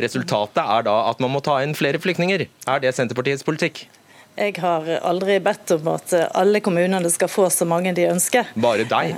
[0.00, 2.48] Resultatet er da at man må ta inn flere flyktninger.
[2.48, 3.86] Er det Senterpartiets politikk?
[4.38, 8.52] Jeg har aldri bedt om at alle kommunene skal få så mange de ønsker.
[8.54, 9.16] Bare deg?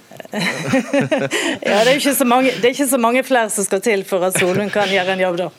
[1.68, 4.06] ja, det er, ikke så mange, det er ikke så mange flere som skal til
[4.08, 5.50] for at Solund kan gjøre en jobb da.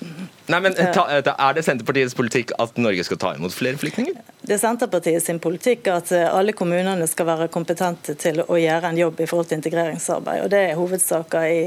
[0.52, 4.18] Nei, men ta, Er det Senterpartiets politikk at Norge skal ta imot flere flyktninger?
[4.42, 8.92] Det er Senterpartiet sin politikk at eh, alle kommunene skal være kompetente til å gjøre
[8.92, 10.44] en jobb i forhold til integreringsarbeid.
[10.46, 11.62] og Det er hovedsaka i,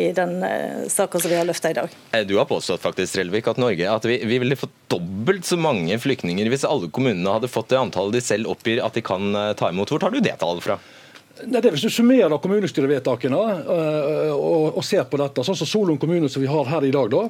[0.00, 0.36] i den
[0.90, 1.94] saka saken som vi har løfta i dag.
[2.12, 5.58] Eh, du har påstått faktisk, Relvik, at Norge, at vi, vi ville fått dobbelt så
[5.60, 9.36] mange flyktninger hvis alle kommunene hadde fått det antallet de selv oppgir at de kan
[9.58, 9.92] ta imot.
[9.92, 10.78] Hvor tar du det tallet fra?
[11.44, 13.70] Nei, det er Hvis du summerer kommunestyrevedtakene og,
[14.34, 17.10] og, og ser på dette, sånn som Solund kommune som vi har her i dag,
[17.10, 17.24] da,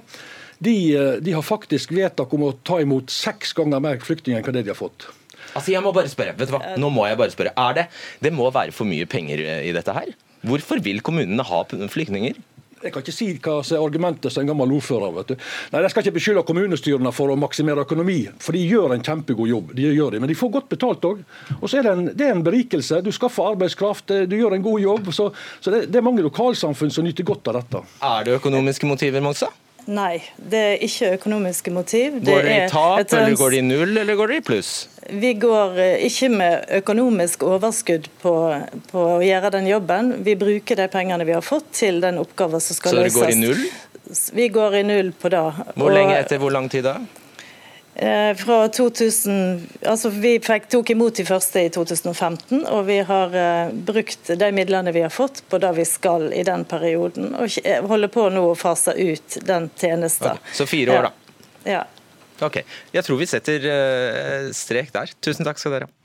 [0.65, 4.47] de, eh, de, har faktisk vedtak om å ta imot seks ganger mer flyktninger enn
[4.47, 5.09] hva det de har fått.
[5.55, 6.75] Altså, jeg må bare spørre, vet du hva?
[6.81, 7.55] Nå må jeg bare spørre.
[7.61, 7.87] Er det,
[8.25, 10.11] det må være for mye penger eh, i dette her?
[10.45, 12.41] Hvorfor vil kommunene ha flyktninger?
[12.85, 15.13] Jeg kan ikke si hva som er argumentet som en gammel ordfører.
[15.17, 15.35] vet du.
[15.73, 19.49] Nei, Jeg skal ikke beskylde kommunestyrene for å maksimere økonomi, for de gjør en kjempegod
[19.49, 19.75] jobb.
[19.75, 21.25] de gjør det, Men de får godt betalt òg.
[21.63, 23.01] Og så er det en, det er en berikelse.
[23.01, 25.13] Du skaffer arbeidskraft, eh, du gjør en god jobb.
[25.13, 27.81] Så, så det, det, er mange lokalsamfunn som nyter godt av dette.
[28.03, 29.49] Er det økonomiske motiver, Monsa?
[29.85, 32.19] Nei, det er ikke økonomiske motiv.
[32.25, 34.71] Det går det i tap, eller går det i null, eller går det i pluss?
[35.11, 38.35] Vi går eh, ikke med økonomisk overskudd på,
[38.89, 40.15] på, å gjøre den jobben.
[40.25, 43.19] Vi bruker de pengene vi har fått til den oppgaven som skal løses.
[43.19, 43.67] Så det går i null?
[44.41, 45.45] Vi går i null på det.
[45.77, 46.97] Hvor lenge etter hvor lang tid da?
[47.95, 53.37] Eh, fra 2000, altså Vi fikk, tok imot de første i 2015, og vi har
[53.39, 57.31] uh, brukt de midlene vi har fått på det vi skal i den perioden.
[57.39, 57.59] Og
[57.91, 60.41] holder på nå å fase ut den tjenesten.
[60.41, 60.57] Okay.
[60.59, 61.43] Så fire år, da?
[61.77, 61.85] Ja.
[62.43, 63.69] Ok, Jeg tror vi setter
[64.53, 65.15] strek der.
[65.23, 66.04] Tusen takk skal dere ha.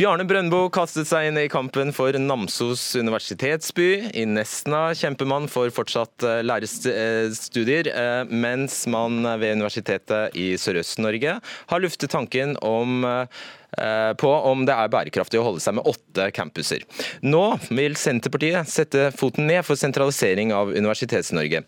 [0.00, 3.88] Bjarne Brøndbo kastet seg inn i kampen for Namsos universitetsby.
[4.16, 11.34] I Nesna kjemper man for fortsatt eh, lærerstudier, eh, mens man ved Universitetet i Sørøst-Norge
[11.44, 16.30] har luftet tanken om eh, på om det er bærekraftig å holde seg med åtte
[16.32, 16.88] campuser.
[17.20, 21.60] Nå vil Senterpartiet sette foten ned for sentralisering av Universitets-Norge.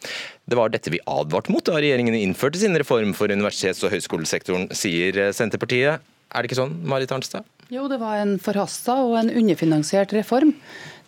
[0.49, 4.71] Det var dette vi advarte mot da regjeringen innførte sin reform for universitets- og høyskolesektoren,
[4.73, 6.01] sier Senterpartiet.
[6.33, 7.45] Er det ikke sånn, Marit Arnstad?
[7.73, 10.55] Jo, det var en forhasta og en underfinansiert reform.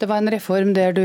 [0.01, 1.05] Det var en reform der, du,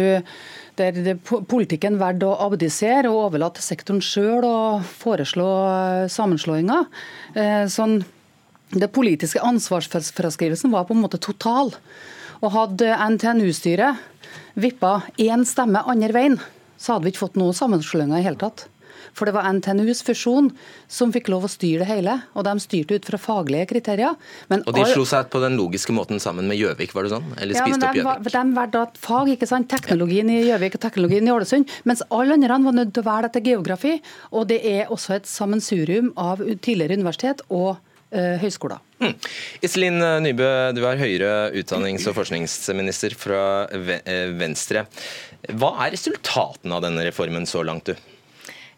[0.80, 6.88] der det, politikken valgte å abdisere og overlate sektoren sjøl å foreslå eh, sammenslåinger.
[7.36, 8.02] Eh, sånn,
[8.76, 11.74] det politiske ansvarsfraskrivelsen var på en måte total.
[12.40, 14.00] Og hadde NTNU-styret
[14.60, 16.40] vippa én stemme andre veien,
[16.80, 18.68] så hadde vi ikke fått noen sammenslåinger i hele tatt.
[19.20, 20.50] For det var NTNUs fusjon
[20.88, 24.16] som fikk lov å styre det hele, og de styrte ut fra faglige kriterier.
[24.52, 27.28] Men og de slo seg på den logiske måten sammen med Gjøvik, var det sånn?
[27.38, 28.32] Eller ja, spiste opp Gjøvik?
[28.40, 29.70] De valgte fag, ikke sant?
[29.70, 33.30] teknologien i Gjøvik og teknologien i Ålesund, mens alle andre var nødt til å velge
[33.30, 33.94] etter geografi.
[34.32, 38.82] Og det er også et sammensurium av tidligere universitet og uh, høyskoler.
[39.00, 39.16] Mm.
[39.64, 44.88] Iselin Nybø, du er høyere utdannings- og forskningsminister fra eh, Venstre.
[45.56, 48.09] Hva er resultatene av denne reformen så langt, du?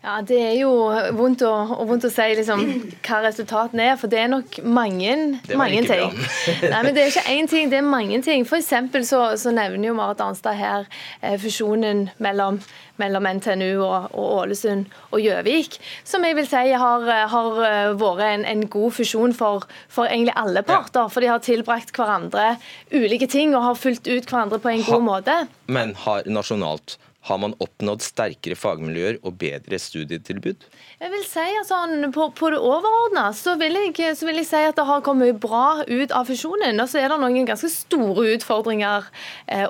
[0.02, 0.72] Ja, Det er jo
[1.14, 1.52] vondt å,
[1.86, 2.64] vondt å si liksom,
[3.06, 5.14] hva resultatene er, for det er nok mange,
[5.54, 6.16] mange ting.
[6.74, 8.48] Nei, men Det er ikke én ting, det er mange ting.
[8.50, 10.88] For så, så nevner jo Marit Arnstad her
[11.22, 12.58] eh, fusjonen mellom,
[12.98, 18.26] mellom NTNU og, og, Ålesund og Gjøvik, som jeg vil si har, har eh, vært
[18.26, 21.14] en, en, god fusjon for, for, egentlig alle parter.
[21.14, 22.56] For de har tilbrakt hverandre
[22.90, 25.40] ulike ting og har fulgt ut hverandre på en god måte.
[25.70, 26.98] Men har nasjonalt
[27.30, 30.64] har man oppnådd sterkere fagmiljøer og bedre studietilbud?
[31.02, 31.78] Jeg vil si altså,
[32.14, 36.12] På, på det overordna så, så, vil jeg si at det har kommet bra ut
[36.18, 36.82] av fusjonen.
[36.82, 39.06] Og så er det noen ganske store utfordringer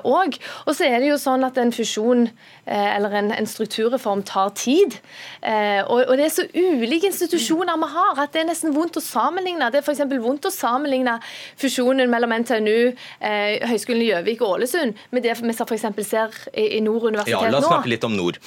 [0.00, 0.38] òg.
[0.38, 4.24] Eh, og så er det jo sånn at en fusjon eh, eller en, en, strukturreform
[4.28, 4.96] tar tid.
[5.42, 8.96] Eh, og, og, det er så ulike institusjoner vi har at det er nesten vondt
[8.96, 9.68] å sammenligne.
[9.72, 10.04] Det er f.eks.
[10.24, 11.18] vondt å sammenligne
[11.60, 15.88] fusjonen mellom NTNU, eh, Høgskolen i Gjøvik og Ålesund med det vi f.eks.
[16.08, 17.52] ser i, i Nord universitet nå.
[17.54, 18.40] La oss snakke litt om Nord.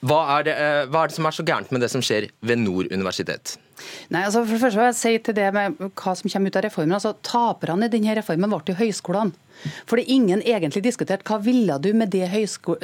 [0.00, 2.30] Hva er, det, eh, hva er, det, som er så gærent med det som skjer
[2.40, 3.58] ved Nord universitet?
[4.08, 6.56] Nei, altså for det første vil jeg si til det med hva som kommer ut
[6.56, 6.96] av reformen.
[6.96, 9.36] altså Taperne i denne reformen ble jo høyskolene.
[9.90, 12.26] Fordi ingen egentlig diskuterte hva ville du med det,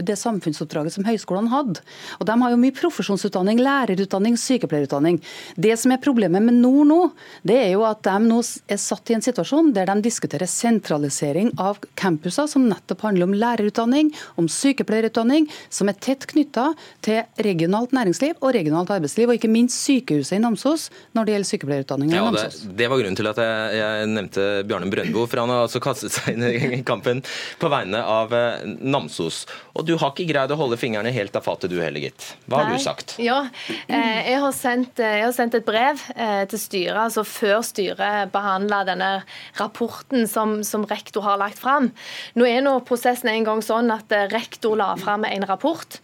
[0.03, 1.83] det, samfunnsoppdraget som høyskolene hadde.
[2.21, 5.21] Og De har jo mye profesjonsutdanning, lærerutdanning, sykepleierutdanning.
[5.57, 7.01] Det som er problemet med Nord nå,
[7.47, 11.53] det er jo at de nå er satt i en situasjon der de diskuterer sentralisering
[11.63, 16.71] av campuser som nettopp handler om lærerutdanning, om sykepleierutdanning, som er tett knytta
[17.05, 21.51] til regionalt næringsliv og regionalt arbeidsliv, og ikke minst sykehuset i Namsos når det gjelder
[21.53, 22.61] sykepleierutdanninga ja, i Namsos.
[22.65, 25.83] Det, det, var grunnen til at jeg, jeg nevnte Bjarne Brøndbo, for han har altså
[25.85, 27.23] kastet seg inn i kampen
[27.61, 29.45] på vegne av eh, Namsos.
[29.77, 32.33] Og du har ikke greid å holde fingrene helt av fatet du heller, gitt.
[32.47, 32.79] Hva har Nei.
[32.79, 33.17] du sagt?
[33.23, 33.43] Ja,
[33.87, 36.01] eh, jeg har, sendt, eh, jeg har sendt, et brev
[36.51, 39.11] til styret, altså før styret behandla denne
[39.57, 41.89] rapporten som, som, rektor har lagt fram.
[42.37, 45.99] Nå er nå prosessen en gang sånn at rektor la fram en rapport,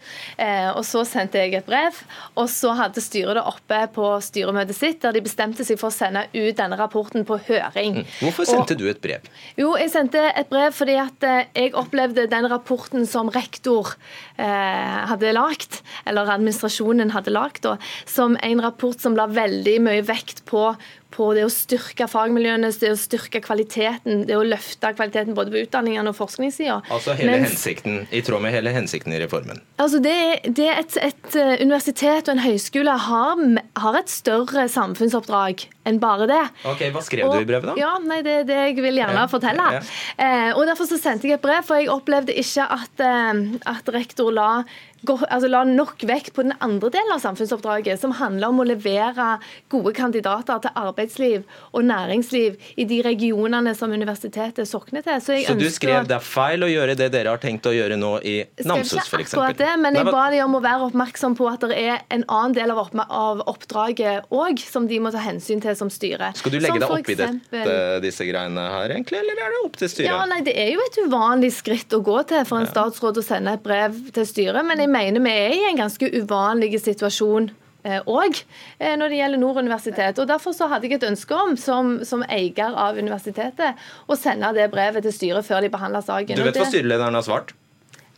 [0.73, 1.99] og så sendte jeg et brev.
[2.39, 5.95] Og så hadde styret det oppe på styremøtet sitt, der de bestemte seg for å
[5.95, 8.01] sende ut denne rapporten på høring.
[8.01, 8.09] Mm.
[8.23, 9.29] Hvorfor sendte og, du et brev?
[9.59, 13.95] Jo, jeg sendte et brev fordi at eh, jeg opplevde den rapporten som rektor
[14.37, 17.67] eh, hadde lagt, eller administrasjonen hadde lagt,
[18.09, 20.69] som en rapport som la veldig mye vekt på
[21.13, 25.63] på det å styrke fagmiljøene, det å styrke kvaliteten, det å løfte kvaliteten både på
[25.67, 26.79] utdanningene og forskningssida.
[26.93, 29.61] Altså hele Mens, hensikten, i tråd med hele hensikten i reformen?
[29.81, 30.17] Altså det,
[30.57, 33.43] det et, et, eh, universitet og en høyskole har,
[33.79, 36.43] har, et større samfunnsoppdrag enn bare det.
[36.69, 37.75] Ok, Hva skrev og, du i brevet, da?
[37.79, 39.67] Ja, nei, Det er det jeg vil gjerne ja, fortelle.
[39.77, 39.83] Ja.
[40.17, 43.43] Eh, og Derfor så sendte jeg et brev, for jeg opplevde ikke at, eh,
[43.75, 44.63] at rektor la
[45.03, 49.37] altså la nok vekt på den andre delen av samfunnsoppdraget, som handler om å levere
[49.71, 55.19] gode kandidater til arbeidsliv og næringsliv i de regionene som universitetet sokner til.
[55.23, 57.97] Så, så du skrev det er feil å gjøre det dere har tenkt å gjøre
[57.99, 59.35] nå i Namsos f.eks.?
[59.83, 62.73] Men jeg ba dem om å være oppmerksom på at det er en annen del
[62.73, 66.31] av, oppdraget òg som de må ta hensyn til som styre.
[66.39, 69.77] Skal du legge deg opp i dette, disse greiene her, egentlig, eller er det opp
[69.79, 70.11] til styret?
[70.11, 73.25] Ja, nei, Det er jo et uvanlig skritt å gå til for en statsråd å
[73.25, 74.63] sende et brev til styret.
[74.65, 77.51] men jeg mener vi er i en ganske uvanlig situasjon
[77.83, 78.37] òg
[78.79, 80.19] eh, eh, når det gjelder Nord universitet.
[80.19, 84.53] Og Derfor så hadde jeg et ønske om, som, som, eier av universitetet, å sende
[84.55, 86.39] det brevet til styret før de behandler saken.
[86.39, 87.53] Du vet hva styrelederen har svart?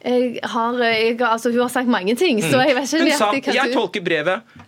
[0.06, 3.30] Jeg har, jeg, altså, hun har sagt mange ting, så jeg vet ikke Hun sa
[3.34, 4.66] jeg tolker brevet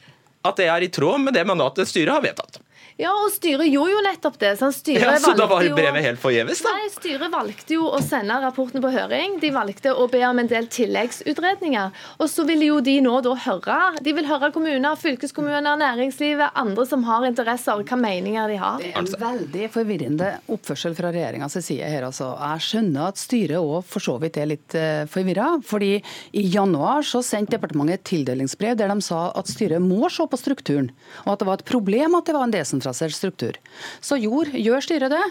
[0.48, 2.58] at det er i tråd med det mandatet styret har vedtatt.
[2.98, 4.56] Ja, og styret gjorde jo nettopp det.
[4.58, 6.72] Så, ja, så da var brevet helt forgjeves, da?
[6.74, 9.36] Nei, styret valgte jo å sende rapporten på høring.
[9.42, 11.94] De valgte å be om en del tilleggsutredninger.
[12.18, 16.88] Og så vil jo de nå da høre De vil høre kommuner, fylkeskommuner, næringslivet, andre
[16.90, 18.82] som har interesser, hva meninger de har.
[18.82, 22.32] Det er en veldig forvirrende oppførsel fra regjeringas side her, altså.
[22.34, 25.52] Jeg skjønner at styret òg for så vidt er litt eh, forvirra.
[25.62, 26.00] fordi
[26.34, 30.42] i januar så sendte departementet et tildelingsbrev der de sa at styret må se på
[30.42, 30.90] strukturen,
[31.28, 33.58] og at det var et problem at det var en desentralisering desentralisert struktur.
[34.02, 35.26] Så jord, gjør styret det.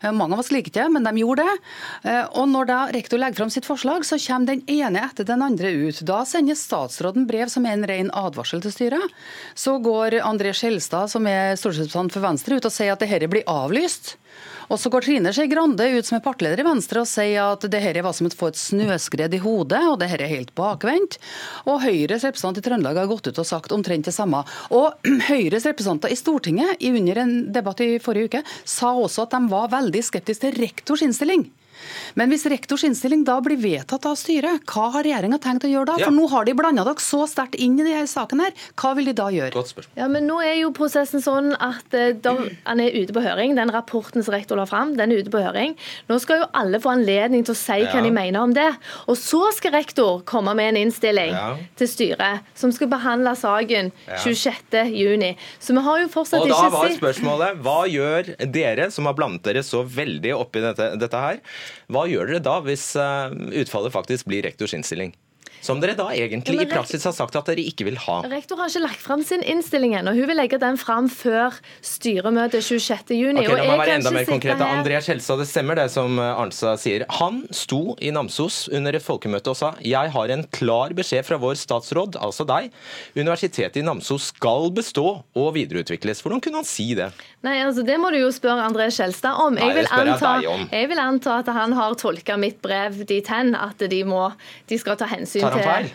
[0.00, 1.56] Eh, mange av oss liker det, men de gjorde det.
[2.10, 5.44] Eh, og når da rektor legger fram sitt forslag, så kommer den ene etter den
[5.44, 6.02] andre ut.
[6.06, 9.14] Da sender statsråden brev som er en ren advarsel til styret.
[9.54, 13.48] Så går André Skjelstad, som er stortingsrepresentant for Venstre, ut og sier at dette blir
[13.50, 14.16] avlyst.
[14.72, 17.66] Og så går Trine Skei Grande ut som er partileder i Venstre og sier at
[17.70, 20.54] det her var som å få et snøskred i hodet, og det her er helt
[20.56, 21.18] bakvendt.
[21.68, 24.42] Og Høyres representant i Trøndelag har gått ut og sagt omtrent det samme.
[24.74, 29.52] Og Høyres representanter i Stortinget under en debatt i forrige uke sa også at de
[29.52, 31.48] var veldig skeptisk til rektors innstilling.
[32.18, 35.92] Men hvis rektors innstilling da blir vedtatt av styret, hva har regjeringa tenkt å gjøre
[35.92, 35.98] da?
[36.00, 36.08] Ja.
[36.08, 38.56] For nå har de blanda dere så sterkt inn i disse sakene her.
[38.80, 39.52] Hva vil de da gjøre?
[39.54, 39.98] Godt spørsmål.
[39.98, 43.56] Ja, men nå er jo prosessen sånn at den er ute på høring.
[43.58, 45.76] Den rapporten som rektor la fram, den er ute på høring.
[46.10, 47.90] Nå skal jo alle få anledning til å si ja.
[47.92, 48.70] hva de mener om det.
[49.10, 51.54] Og så skal rektor komme med en innstilling ja.
[51.80, 53.90] til styret som skal behandle saken
[54.22, 55.44] 26.6.
[55.60, 59.08] Så vi har jo fortsatt ikke sett Og da var spørsmålet, hva gjør dere som
[59.08, 61.40] har blandet dere så veldig opp i dette, dette her?
[61.92, 65.14] Hva gjør dere da, hvis eh, utfallet faktisk blir rektors innstilling?
[65.64, 68.18] Som dere da egentlig i praksis har sagt at dere ikke vil ha.
[68.28, 70.12] Rektor har ikke lagt fram sin innstilling ennå.
[70.12, 73.14] Hun vil legge den fram før styremøtet 26.6.
[73.40, 74.60] Okay, la meg være enda mer konkret.
[74.60, 74.76] Her...
[74.76, 77.06] André Skjelstad, det stemmer det som eh, Arnstad sier.
[77.20, 81.38] Han sto i Namsos under et folkemøte og sa jeg har en klar beskjed fra
[81.40, 82.68] vår statsråd, altså deg.
[83.16, 86.20] Universitetet i Namsos skal bestå og videreutvikles.
[86.24, 87.08] Hvordan kunne han si det?
[87.44, 89.56] Nei, altså Det må du jo spørre André Skjelstad om.
[89.60, 93.80] Jeg, vil anta, jeg vil anta at han har tolka mitt brev dit hen at
[93.80, 94.26] de, må,
[94.68, 95.94] de skal ta hensyn han feil?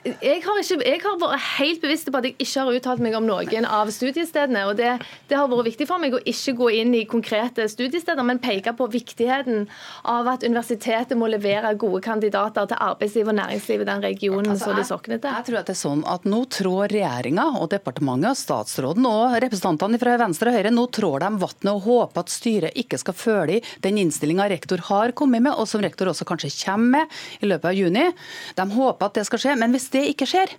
[0.00, 3.16] Jeg har, ikke, jeg har, vært helt bevisst på at jeg ikke har uttalt meg
[3.18, 4.62] om noen av studiestedene.
[4.70, 4.94] og det,
[5.28, 8.72] det, har vært viktig for meg å ikke gå inn i konkrete studiesteder, men peke
[8.76, 9.66] på viktigheten
[10.08, 14.70] av at universitetet må levere gode kandidater til arbeidsliv og næringsliv i den regionen altså,
[14.70, 15.36] som de sokner til.
[15.36, 19.36] Jeg tror at det er sånn at Nå trår regjeringa og departementet, og statsråden og
[19.42, 23.16] representantene fra Venstre og Høyre nå trår de vannet og håper at styret ikke skal
[23.16, 27.48] følge den innstillinga rektor har kommet med, og som rektor også kanskje kommer med i
[27.50, 28.06] løpet av juni.
[28.56, 29.56] De håper at det skal skje.
[29.58, 30.56] men hvis det ikke skjer,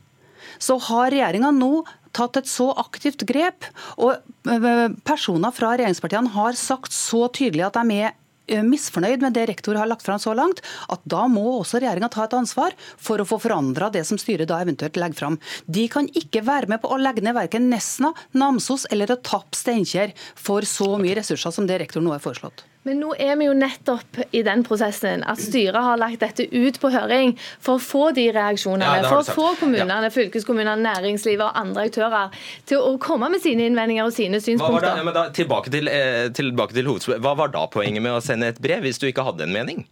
[0.61, 1.73] så har regjeringa nå
[2.15, 3.67] tatt et så aktivt grep,
[4.01, 4.17] og
[4.49, 8.09] eh, personer fra regjeringspartiene har sagt så tydelig at de er
[8.51, 10.59] eh, misfornøyd med det rektor har lagt fram så langt,
[10.91, 14.51] at da må også regjeringa ta et ansvar for å få forandra det som styret
[14.51, 15.39] da eventuelt legger fram.
[15.65, 19.57] De kan ikke være med på å legge ned verken Nesna, Namsos eller å tappe
[19.57, 22.65] Steinkjer for så mye ressurser som det rektor nå har foreslått.
[22.87, 26.79] Men nå er vi jo nettopp i den prosessen at styret har lagt dette ut
[26.81, 29.03] på høring for å få de reaksjonene.
[29.03, 30.13] Ja, for å få kommunene, ja.
[30.13, 34.97] fylkeskommunene, næringslivet og andre aktører til å komme med sine innvendinger og sine synspunkter.
[34.97, 36.89] Da, da, tilbake til, eh, tilbake til
[37.21, 39.85] Hva var da poenget med å sende et brev, hvis du ikke hadde en mening?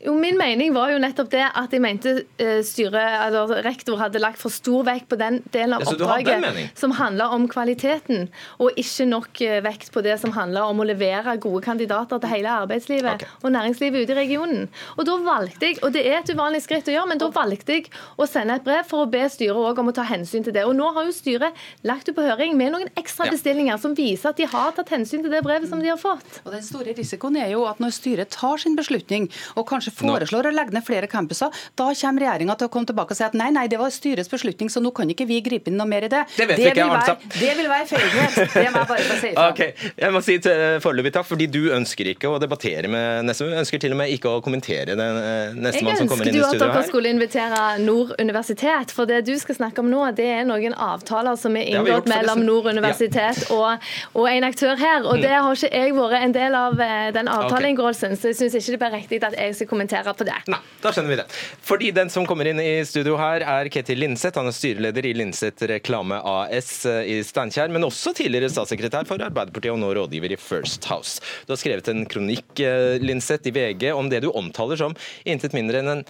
[0.00, 2.96] Jo, Min mening var jo nettopp det at jeg mente uh, styret,
[3.26, 7.34] eller rektor hadde lagt for stor vekt på den delen av ja, oppdraget som handler
[7.36, 8.30] om kvaliteten,
[8.64, 12.32] og ikke nok uh, vekt på det som handler om å levere gode kandidater til
[12.32, 13.28] hele arbeidslivet okay.
[13.44, 14.70] og næringslivet ute i regionen.
[14.96, 17.76] Og da valgte jeg, og det er et uvanlig skritt å gjøre, men da valgte
[17.76, 20.64] jeg å sende et brev for å be styret om å ta hensyn til det.
[20.64, 23.36] Og nå har jo styret lagt det på høring med noen ekstra ja.
[23.36, 26.40] bestillinger som viser at de har tatt hensyn til det brevet som de har fått.
[26.46, 29.28] Og Den store risikoen er jo at når styret tar sin beslutning,
[29.60, 33.14] og kanskje foreslår å legge ned flere campuser, da kommer regjeringa til å komme tilbake
[33.14, 35.70] og si at nei, nei, det var styrets beslutning, så nå kan ikke vi gripe
[35.70, 36.24] inn noe mer i det.
[36.36, 38.38] Det vet det vi ikke, være, Det vil være feighet.
[38.54, 39.48] Det må jeg bare få si ifra.
[39.50, 39.90] Okay.
[40.00, 40.38] Jeg må si
[40.84, 44.30] foreløpig takk, fordi du ønsker ikke å debattere med Neste, ønsker til og med ikke
[44.30, 45.18] å kommentere den
[45.60, 46.50] neste nestemann som kommer inn i studio her.
[46.50, 50.02] Jeg ønsker at dere skulle invitere Nord universitet, for det du skal snakke om nå,
[50.18, 53.56] det er noen avtaler som er inngått mellom Nord universitet ja.
[53.56, 55.24] og, og, en aktør her, og mm.
[55.24, 58.20] det har ikke jeg vært en del av eh, den avtaleinngåelsen, okay.
[58.20, 60.36] så jeg syns ikke det blir riktig at jeg skal kommentere på det.
[60.50, 61.26] Nei, da skjønner vi det.
[61.66, 64.38] Fordi den som kommer inn i studio her, er Ketil Linseth.
[64.38, 69.22] Han er styreleder i Linseth Reklame AS eh, i Steinkjer, men også tidligere statssekretær for
[69.22, 71.20] Arbeiderpartiet og nå rådgiver i First House.
[71.46, 75.56] Du har skrevet en kronikk, eh, Linseth, i VG om det du omtaler som intet
[75.56, 76.04] mindre enn en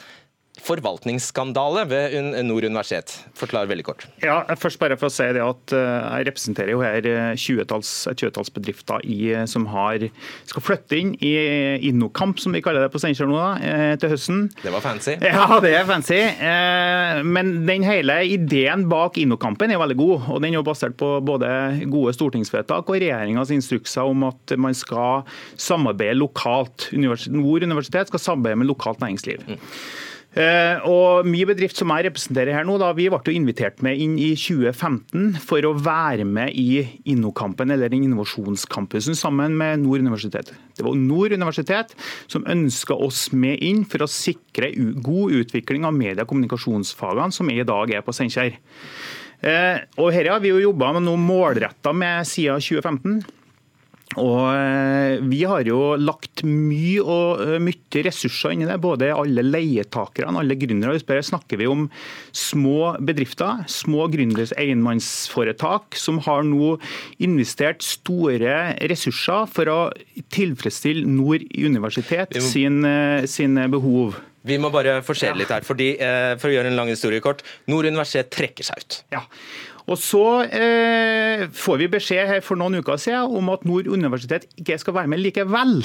[0.64, 2.14] forvaltningsskandale ved
[2.46, 3.12] Nord universitet.
[3.38, 4.06] Forklar veldig kort.
[4.24, 7.06] Ja, først bare for å si det at eh, Jeg representerer jo her
[7.38, 9.18] 20-talls eh, bedrifter i,
[9.50, 10.04] som har,
[10.48, 11.32] skal flytte inn i
[11.90, 13.40] Innokamp, som vi kaller det på Steinkjer nå,
[14.00, 14.42] til høsten.
[14.62, 15.16] Det var fancy.
[15.24, 16.18] Ja, det er fancy.
[17.26, 20.28] Men den hele ideen bak Innokampen er veldig god.
[20.34, 21.50] og Den er basert på både
[21.90, 25.24] gode stortingsvedtak og regjeringas instrukser om at man skal
[25.60, 26.90] samarbeide lokalt.
[26.92, 29.44] Nord universitet skal samarbeide med lokalt næringsliv.
[29.48, 29.60] Mm.
[30.30, 33.98] Eh, og Min bedrift som jeg representerer her nå, da, vi ble jo invitert med
[33.98, 40.52] inn i 2015 for å være med i Innokampen, eller innovasjonscampusen, sammen med Nord universitet.
[40.78, 41.96] Det var Nord universitet
[42.30, 44.70] som ønska oss med inn for å sikre
[45.02, 48.54] god utvikling av medie- og kommunikasjonsfagene, som i dag er på Steinkjer.
[49.40, 53.39] Eh, og Dette har vi jo jobba målretta med siden 2015.
[54.18, 58.80] Og eh, Vi har jo lagt mye og eh, mye ressurser inn i det.
[58.82, 60.98] Både alle leietakerne, alle gründere.
[61.10, 61.86] Her snakker vi om
[62.34, 66.74] små bedrifter, små gründeres enmannsforetak, som har nå
[67.22, 69.78] investert store ressurser for å
[70.34, 74.18] tilfredsstille Nord universitet sine sin behov.
[74.46, 75.90] Vi må bare forskjelle litt her, fordi,
[76.40, 77.42] for å gjøre en lang historie kort.
[77.68, 78.96] Nord universitet trekker seg ut.
[79.12, 79.20] Ja,
[79.90, 84.46] og Så eh, får vi beskjed her for noen uker siden om at Nord universitet
[84.60, 85.80] ikke skal være med likevel.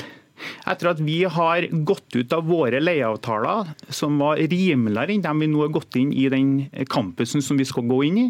[0.68, 5.50] Etter at vi har gått ut av våre leieavtaler, som var rimeligere enn dem vi
[5.52, 6.52] nå har gått inn i den
[6.92, 8.26] campusen som vi skal gå inn i.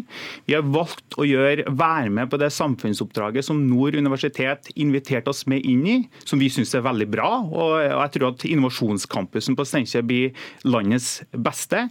[0.46, 5.44] Vi har valgt å gjøre, være med på det samfunnsoppdraget som Nord universitet inviterte oss
[5.50, 7.30] med inn i, som vi syns er veldig bra.
[7.46, 11.86] Og jeg tror at innovasjonscampusen på Steinkjer blir landets beste.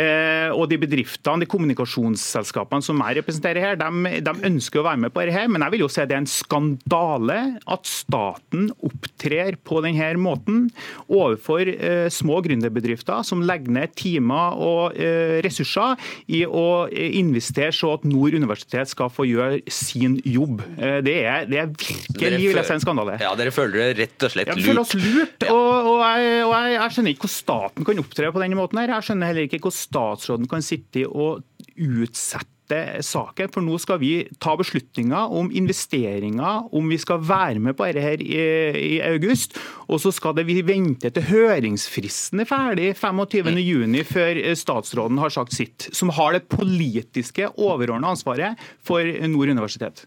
[0.00, 5.04] Eh, og de bedriftene, de kommunikasjonsselskapene som jeg representerer her, de, de ønsker å være
[5.04, 5.46] med på dette.
[5.50, 7.38] Men jeg vil jo si det er en skandale
[7.70, 10.68] at staten opptrer skjer på denne måten
[11.08, 15.98] overfor eh, små gründerbedrifter som legger ned timer og eh, ressurser
[16.28, 20.62] i å eh, investere så at Nord universitet skal få gjøre sin jobb.
[21.04, 23.18] Det er, det er virkelig vil jeg si, en skandale.
[23.20, 24.64] Ja, Dere føler dere rett og slett lurt?
[24.66, 25.48] Føler oss lurt.
[25.50, 28.80] Og, og, jeg, og jeg, jeg, skjønner ikke hvordan staten kan opptre på denne måten.
[28.82, 28.94] her.
[28.96, 31.44] Jeg skjønner heller ikke hvordan statsråden kan sitte og
[31.80, 33.50] utsette siste saken.
[33.52, 38.00] For nå skal vi ta beslutninger om investeringer, om vi skal være med på dette
[38.04, 39.58] her i, i august.
[39.88, 45.54] Og så skal det, vi vente til høringsfristen er ferdig 25.6 før statsråden har sagt
[45.54, 45.88] sitt.
[45.92, 50.04] Som har det politiske overordna ansvaret for Nord universitet.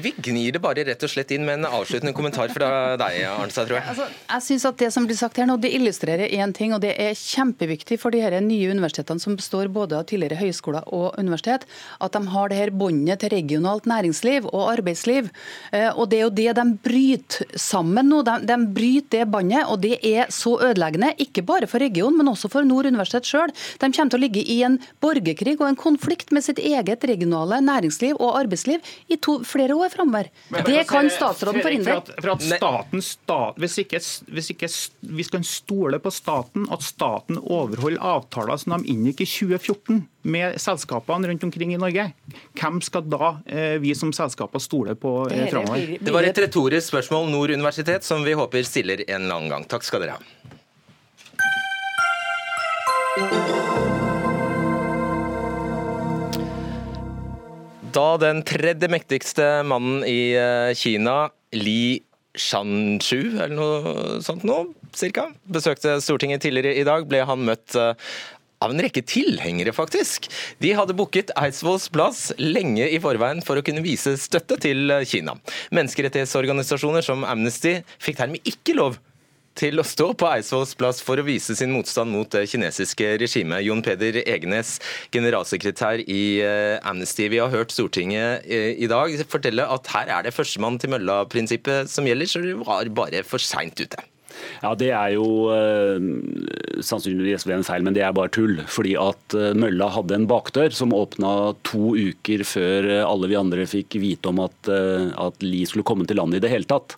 [0.00, 3.68] Vi gnir det bare rett og slett inn med en avsluttende kommentar fra deg, Arnstad,
[3.68, 3.88] tror jeg.
[3.92, 6.82] Altså, jeg synes at Det som blir sagt her nå, det illustrerer én ting, og
[6.84, 11.16] det er kjempeviktig for de her nye universitetene som består både av tidligere høyskoler og
[11.18, 11.66] universitet,
[12.00, 15.30] at de har det her båndet til regionalt næringsliv og arbeidsliv.
[15.72, 18.22] Eh, og Det er jo det de bryter sammen nå.
[18.26, 21.14] De, de bryter det båndet, og det er så ødeleggende.
[21.22, 23.52] Ikke bare for regionen, men også for Nord universitet sjøl.
[23.80, 27.60] De kommer til å ligge i en borgerkrig og en konflikt med sitt eget regionale
[27.64, 30.30] næringsliv og arbeidsliv i to, flere år framover.
[30.66, 32.00] Det kan statsråden forhindre.
[32.00, 34.02] For at, for at staten, stat, hvis, ikke,
[34.32, 34.70] hvis ikke
[35.16, 40.60] vi skal stole på staten, at staten overholder avtaler som de inngikk i 2014 med
[40.60, 42.08] selskapene rundt omkring i Norge,
[42.58, 45.96] hvem skal da eh, vi som selskaper stole på eh, framover?
[46.00, 49.66] Det var et retorisk spørsmål Nord universitet som vi håper stiller en lang gang.
[49.70, 50.22] Takk skal dere ha.
[57.96, 62.02] Da den tredje mektigste mannen i eh, Kina, Li
[62.36, 64.58] Shanshu, eller noe sånt nå,
[64.96, 67.94] cirka, besøkte Stortinget tidligere i dag, ble han møtt eh,
[68.66, 70.28] av en rekke tilhengere, faktisk.
[70.62, 75.38] De hadde booket Eidsvolls plass lenge i forveien for å kunne vise støtte til Kina.
[75.76, 78.98] Menneskerettighetsorganisasjoner som Amnesty fikk dermed ikke lov
[79.56, 83.64] til å stå på Eidsvolls plass for å vise sin motstand mot det kinesiske regimet.
[83.66, 84.76] Jon Peder Egenes,
[85.14, 87.30] generalsekretær i eh, Amnesty.
[87.32, 91.90] Vi har hørt Stortinget eh, i dag fortelle at her er det førstemann til mølla-prinsippet
[91.92, 94.04] som gjelder, så du var bare for seint ute.
[94.62, 98.60] Ja, Det er jo uh, sannsynligvis ved en feil, men det er bare tull.
[98.70, 103.38] Fordi at uh, mølla hadde en bakdør som åpna to uker før uh, alle vi
[103.38, 106.96] andre fikk vite om at, at Li skulle komme til landet i det hele tatt.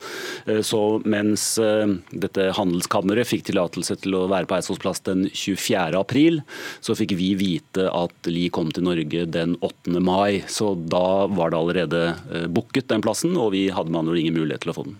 [0.64, 5.98] Så mens dette handelskammeret fikk tillatelse til å være på Eidsvolls plass den 24.
[5.98, 6.40] april,
[6.84, 9.98] så fikk vi vite at Li kom til Norge den 8.
[10.04, 10.44] mai.
[10.50, 14.64] Så da var det allerede booket den plassen, og vi hadde med andre ingen mulighet
[14.64, 14.98] til å få den.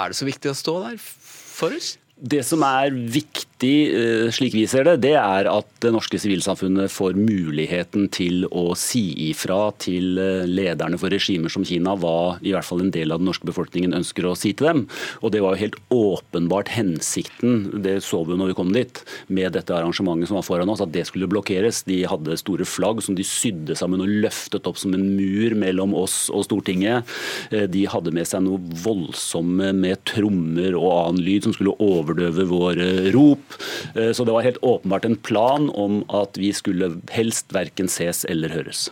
[0.00, 1.94] Er det så viktig å stå der for oss?
[2.16, 6.90] Det som er viktig viktig, slik vi ser det, det er at det norske sivilsamfunnet
[6.90, 10.16] får muligheten til å si ifra til
[10.48, 13.94] lederne for regimer som Kina hva i hvert fall en del av den norske befolkningen
[13.96, 14.82] ønsker å si til dem.
[15.22, 19.52] Og det var jo helt åpenbart hensikten, det så vi når vi kom dit, med
[19.52, 21.84] dette arrangementet som var foran oss, at det skulle blokkeres.
[21.88, 25.94] De hadde store flagg som de sydde sammen og løftet opp som en mur mellom
[25.98, 27.08] oss og Stortinget.
[27.50, 32.88] De hadde med seg noe voldsomme med trommer og annen lyd som skulle overdøve våre
[33.14, 33.49] rop.
[33.94, 38.24] Eh, så det var helt åpenbart en plan om at vi skulle helst verken ses
[38.28, 38.88] eller høres.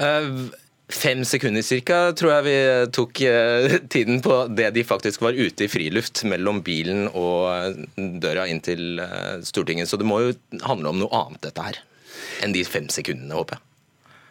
[0.00, 0.50] Uh,
[0.92, 2.56] Fem sekunder cirka, tror jeg vi
[2.92, 8.44] tok uh, tiden på det de faktisk var ute i friluft mellom bilen og døra
[8.50, 9.00] inn til
[9.46, 9.88] Stortinget.
[9.88, 10.34] Så det må jo
[10.66, 11.80] handle om noe annet dette her
[12.44, 13.71] enn de fem sekundene, håper jeg.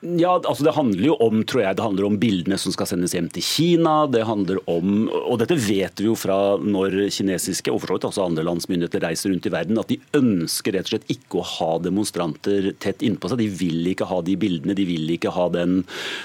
[0.02, 3.14] Ja, altså Det handler jo om tror jeg, det handler om bildene som skal sendes
[3.14, 4.08] hjem til Kina.
[4.10, 8.42] det handler om, og Dette vet vi jo fra når kinesiske og for også andre
[8.48, 11.70] lands myndigheter reiser rundt i verden, at de ønsker rett og slett ikke å ha
[11.86, 13.44] demonstranter tett innpå seg.
[13.44, 14.74] De vil ikke ha de bildene.
[14.78, 15.84] De vil ikke ha den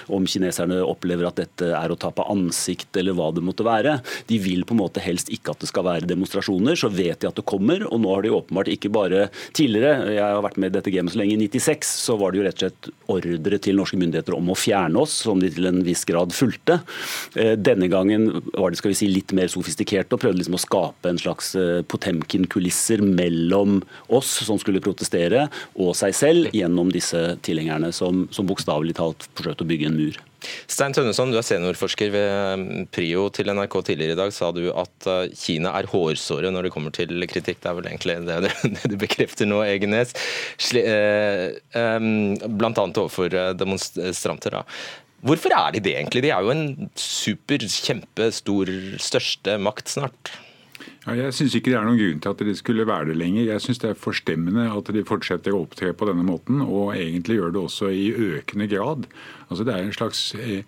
[0.09, 3.99] om kineserne opplever at dette er å tape ansikt eller hva det måtte være.
[4.31, 6.81] De vil på en måte helst ikke at det skal være demonstrasjoner.
[6.81, 7.85] Så vet de at det kommer.
[7.91, 11.13] Og nå har de åpenbart ikke bare tidligere, jeg har vært med i dette gamet
[11.13, 14.37] så lenge, i 96, så var det jo rett og slett ordre til norske myndigheter
[14.37, 16.79] om å fjerne oss, som de til en viss grad fulgte.
[17.35, 20.63] Eh, denne gangen var det skal vi si, litt mer sofistikert og prøvde liksom å
[20.63, 27.23] skape en slags eh, Potemkin-kulisser mellom oss som skulle protestere, og seg selv gjennom disse
[27.47, 30.23] tilhengerne som, som bokstavelig talt forsøkte å bygge en mur.
[30.71, 32.29] Stein Tønneson, du er seniorforsker ved
[32.59, 33.79] um, Prio til NRK.
[33.89, 37.63] Tidligere i dag sa du at uh, Kina er hårsåre når det kommer til kritikk.
[37.63, 38.53] Det er vel egentlig det,
[38.85, 40.15] du bekrefter nå, Egenes.
[40.77, 44.61] Eh, um, blant annet overfor uh, demonstranter.
[44.61, 44.65] Da.
[45.27, 46.27] Hvorfor er de det egentlig?
[46.27, 48.71] De er jo en super, kjempestor,
[49.03, 50.35] største makt snart.
[51.07, 53.45] Ja, jeg syns ikke det er noen grunn til at de skulle være det lenger.
[53.47, 57.39] Jeg syns det er forstemmende at de fortsetter å opptre på denne måten, og egentlig
[57.39, 59.07] gjør det også i økende grad.
[59.47, 60.65] Altså Det er en slags eh,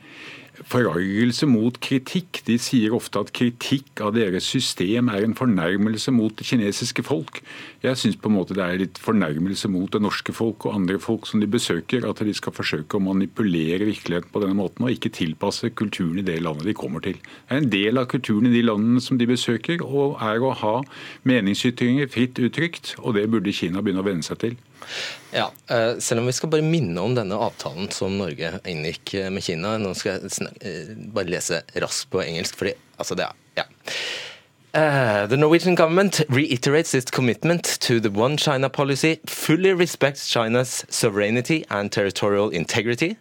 [0.67, 2.41] forargelse mot kritikk.
[2.47, 7.43] De sier ofte at kritikk av deres system er en fornærmelse mot det kinesiske folk.
[7.85, 10.99] Jeg syns på en måte det er litt fornærmelse mot det norske folk og andre
[11.03, 14.95] folk som de besøker, at de skal forsøke å manipulere virkeligheten på denne måten og
[14.95, 17.19] ikke tilpasse kulturen i det landet de kommer til.
[17.19, 20.53] Det er en del av kulturen i de landene som de besøker, og er å
[20.61, 20.75] ha
[21.29, 24.59] meningsytringer fritt uttrykt, og det burde Kina begynne å venne seg til.
[25.33, 29.31] Ja, eh, Selv om vi skal bare minne om denne avtalen som Norge inngikk eh,
[29.33, 29.77] med Kina.
[29.81, 33.69] Nå skal jeg eh, bare lese raskt på engelsk, fordi altså det er ja.
[34.75, 40.85] Uh, the Norwegian government reiterates its commitment to the One China policy, fully respects China's
[40.91, 43.17] sovereignty and territorial integrity,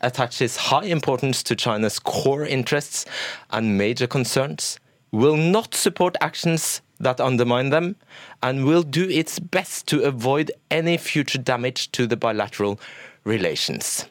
[0.00, 3.04] attaches high importance to China's core interests
[3.50, 4.78] and major concerns,
[5.14, 7.96] will not support actions that undermine them,
[8.42, 12.78] and will do its best to avoid any future damage to the bilateral
[13.24, 14.06] relations.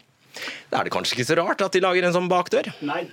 [0.73, 2.71] Da er det kanskje ikke så rart at de lager en sånn bakdør?
[2.81, 3.03] Nei,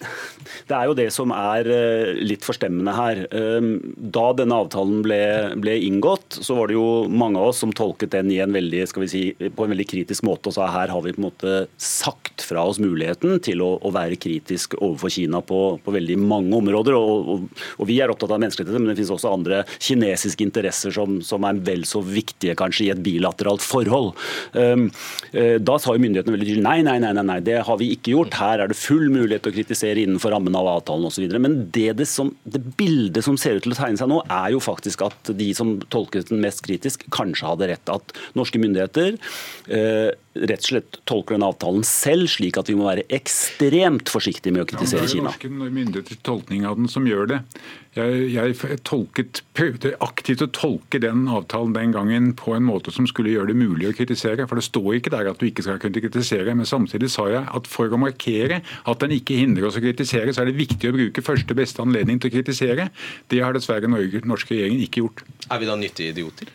[0.70, 3.18] det er jo det som er eh, litt forstemmende her.
[3.36, 5.18] Ehm, da denne avtalen ble,
[5.60, 8.80] ble inngått, så var det jo mange av oss som tolket den en veldig,
[9.10, 12.46] si, på en veldig kritisk måte og sa her har vi på en måte sagt
[12.46, 16.96] fra oss muligheten til å, å være kritisk overfor Kina på, på veldig mange områder.
[16.96, 20.96] Og, og, og, Vi er opptatt av menneskerettigheter, men det finnes også andre kinesiske interesser
[20.96, 24.14] som, som, er vel så viktige kanskje i et bilateralt forhold.
[24.56, 24.88] Ehm,
[25.34, 27.12] eh, da sa jo myndighetene veldig tydelig nei, nei, nei.
[27.20, 28.36] nei, nei det har vi ikke gjort.
[28.40, 31.26] Her er det full mulighet til å kritisere innenfor rammen av avtalen osv.
[31.42, 34.54] Men det, det, som, det, bildet som ser ut til å tegne seg nå, er
[34.54, 37.92] jo faktisk at de som tolket den mest kritisk, kanskje hadde rett.
[37.92, 39.16] At norske myndigheter
[39.70, 44.54] eh, rett og slett tolker den avtalen selv, slik at vi må være ekstremt forsiktige
[44.54, 45.32] med å kritisere Kina.
[45.32, 47.40] Ja, det er norske myndigheters tolkning av den som gjør det.
[47.96, 53.08] Jeg, jeg tolket, prøvde aktivt å tolke den avtalen den gangen på en måte som
[53.10, 54.46] skulle gjøre det mulig å kritisere.
[54.46, 57.42] For det står ikke der at du ikke skal kunne kritisere, men samtidig sa jeg
[57.50, 60.92] at for å markere at den ikke hindrer oss å kritisere, så er det viktig
[60.92, 62.88] å bruke første beste anledning til å kritisere.
[63.26, 65.26] Det har dessverre Norge, norske regjeringen ikke gjort.
[65.50, 66.54] Er vi da nyttige idioter?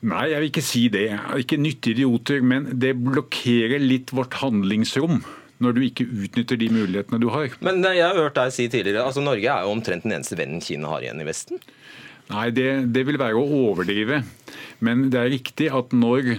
[0.00, 1.08] Nei, jeg vil ikke si det.
[1.42, 5.20] Ikke nyttige idioter, men det blokkerer litt vårt handlingsrom
[5.60, 7.52] når du ikke utnytter de mulighetene du har.
[7.60, 10.62] Men jeg har hørt deg si tidligere, altså Norge er jo omtrent den eneste vennen
[10.64, 11.60] Kina har igjen i Vesten?
[12.30, 14.22] Nei, det, det vil være å overdrive.
[14.80, 16.38] Men det er riktig at når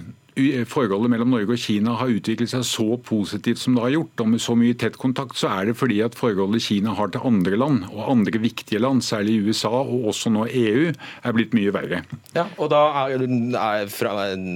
[0.72, 4.32] forholdet mellom Norge og Kina har utviklet seg så positivt som det har gjort, og
[4.32, 7.60] med så mye tett kontakt, så er det fordi at forholdet Kina har til andre
[7.60, 12.04] land, og andre viktige land, særlig USA og også nå EU, er blitt mye verre.
[12.36, 13.26] Ja, og Da, er,
[13.60, 14.14] er fra,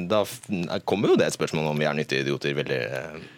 [0.07, 0.23] da
[0.88, 2.84] kommer jo det spørsmålet om vi er nyttige idioter veldig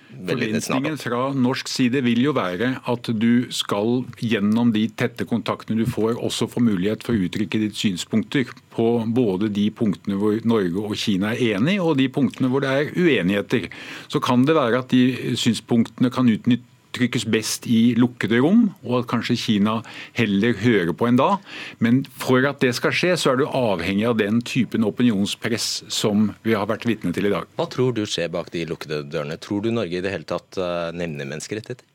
[0.08, 5.90] Forventningen fra norsk side vil jo være at du skal gjennom de tette kontaktene du
[5.90, 10.80] får, også få mulighet for å uttrykke ditt synspunkter på både de punktene hvor Norge
[10.80, 13.68] og Kina er enige, og de punktene hvor det er uenigheter.
[14.08, 19.02] Så kan det være at de synspunktene kan utnytte uttrykkes best i lukkede rom, og
[19.02, 19.82] at kanskje Kina
[20.18, 21.38] heller hører på enn da.
[21.80, 26.32] Men for at det skal skje, så er du avhengig av den typen opinionspress som
[26.44, 27.46] vi har vært vitne til i dag.
[27.56, 29.38] Hva tror du skjer bak de lukkede dørene?
[29.38, 31.86] Tror du Norge i det hele tatt eh, nevner menneskerettigheter?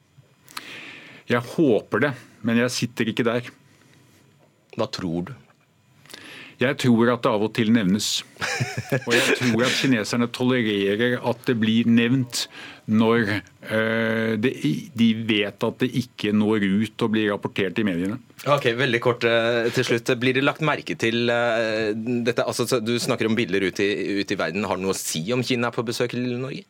[1.31, 2.13] Jeg håper det,
[2.47, 3.49] men jeg sitter ikke der.
[4.77, 5.35] Hva tror du?
[6.63, 8.11] Jeg tror at det av og til nevnes.
[9.07, 12.47] Og jeg tror at kineserne tolererer at det blir nevnt
[12.91, 18.19] når eh, de, vet at det ikke når ut og blir rapportert i mediene.
[18.51, 20.15] Ok, Veldig kort eh, til slutt.
[20.23, 21.93] Blir det lagt merke til eh,
[22.27, 22.47] dette?
[22.47, 24.67] Altså, du snakker om bilder ute i, ut i verden.
[24.67, 26.67] Har det noe å si om Kina er på besøk i Norge?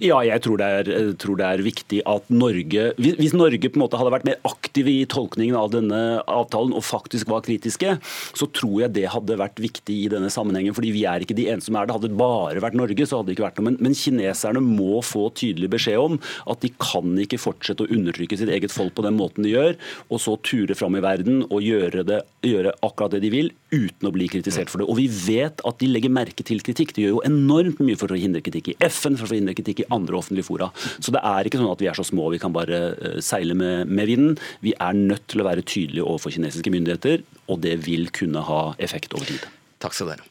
[0.00, 3.84] Ja, jeg tror det, er, tror det, er, viktig at Norge Hvis Norge på en
[3.84, 7.96] måte hadde vært mer aktiv i tolkningen av denne avtalen og faktisk var kritiske,
[8.38, 10.74] så tror jeg det hadde vært viktig i denne sammenhengen.
[10.74, 11.96] fordi vi er ikke de eneste som er det.
[11.96, 13.68] Hadde det bare vært Norge, så hadde det ikke vært noe.
[13.70, 16.18] Men, men kineserne må få tydelig beskjed om
[16.50, 19.76] at de kan ikke fortsette å undertrykke sitt eget folk på den måten de gjør,
[20.08, 24.08] og så ture fram i verden og gjøre, det, gjøre akkurat det de vil, uten
[24.08, 24.88] å bli kritisert for det.
[24.90, 26.94] Og vi vet at de legger merke til kritikk.
[26.96, 29.81] De gjør jo enormt mye for å hindre kritikk i FN, for å hindre kritikk
[29.82, 30.70] i andre offentlige fora.
[30.98, 33.56] Så det er ikke sånn at vi er så små vi kan bare eh, seile
[33.58, 34.36] med, med vinden.
[34.64, 38.62] Vi er nødt til å være tydelige overfor kinesiske myndigheter, og det vil kunne ha
[38.82, 39.48] effekt over tid.
[39.82, 40.28] Takk skal dere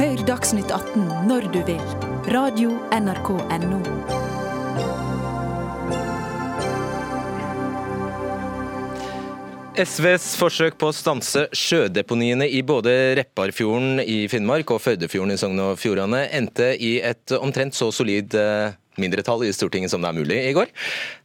[0.00, 1.82] Hør Dagsnytt 18 når du vil.
[2.32, 4.29] Radio NRK Radio.nrk.no.
[9.78, 12.90] SVs forsøk på å stanse sjødeponiene i både
[13.20, 18.34] Repparfjorden i Finnmark og Førdefjorden i Sogn og Fjordane endte i et omtrent så solid
[18.34, 20.72] eh, mindretall i Stortinget som det er mulig i går.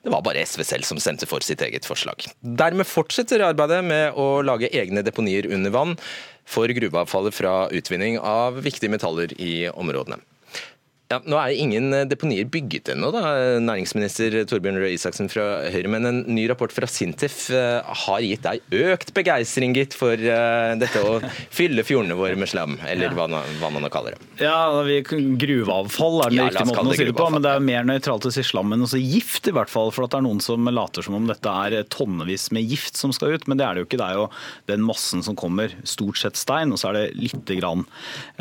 [0.06, 2.28] Det var bare SV selv som stemte for sitt eget forslag.
[2.46, 5.98] Dermed fortsetter arbeidet med å lage egne deponier under vann
[6.46, 10.22] for gruveavfallet fra utvinning av viktige metaller i områdene.
[11.06, 13.22] Ja, nå er ingen eh, deponier bygget ennå, da,
[13.62, 15.92] næringsminister Torbjørn Røe Isaksen fra Høyre.
[15.94, 21.04] Men en ny rapport fra Sintef eh, har gitt deg økt begeistring, gitt, for dette
[21.06, 21.20] å
[21.54, 24.30] fylle fjordene våre med slam, eller hva, hva, man nå kaller det.
[24.48, 27.68] Ja, vi, Gruveavfall er den ja, riktige måten å si det på, men det er
[27.70, 29.94] mer nøytralt å si slam enn å si gift, i hvert fall.
[29.94, 33.38] For det er noen som later som om dette er tonnevis med gift som skal
[33.38, 34.02] ut, men det er det jo ikke.
[34.02, 34.26] Det er jo
[34.74, 37.86] den massen som kommer, stort sett stein, og så er det lite grann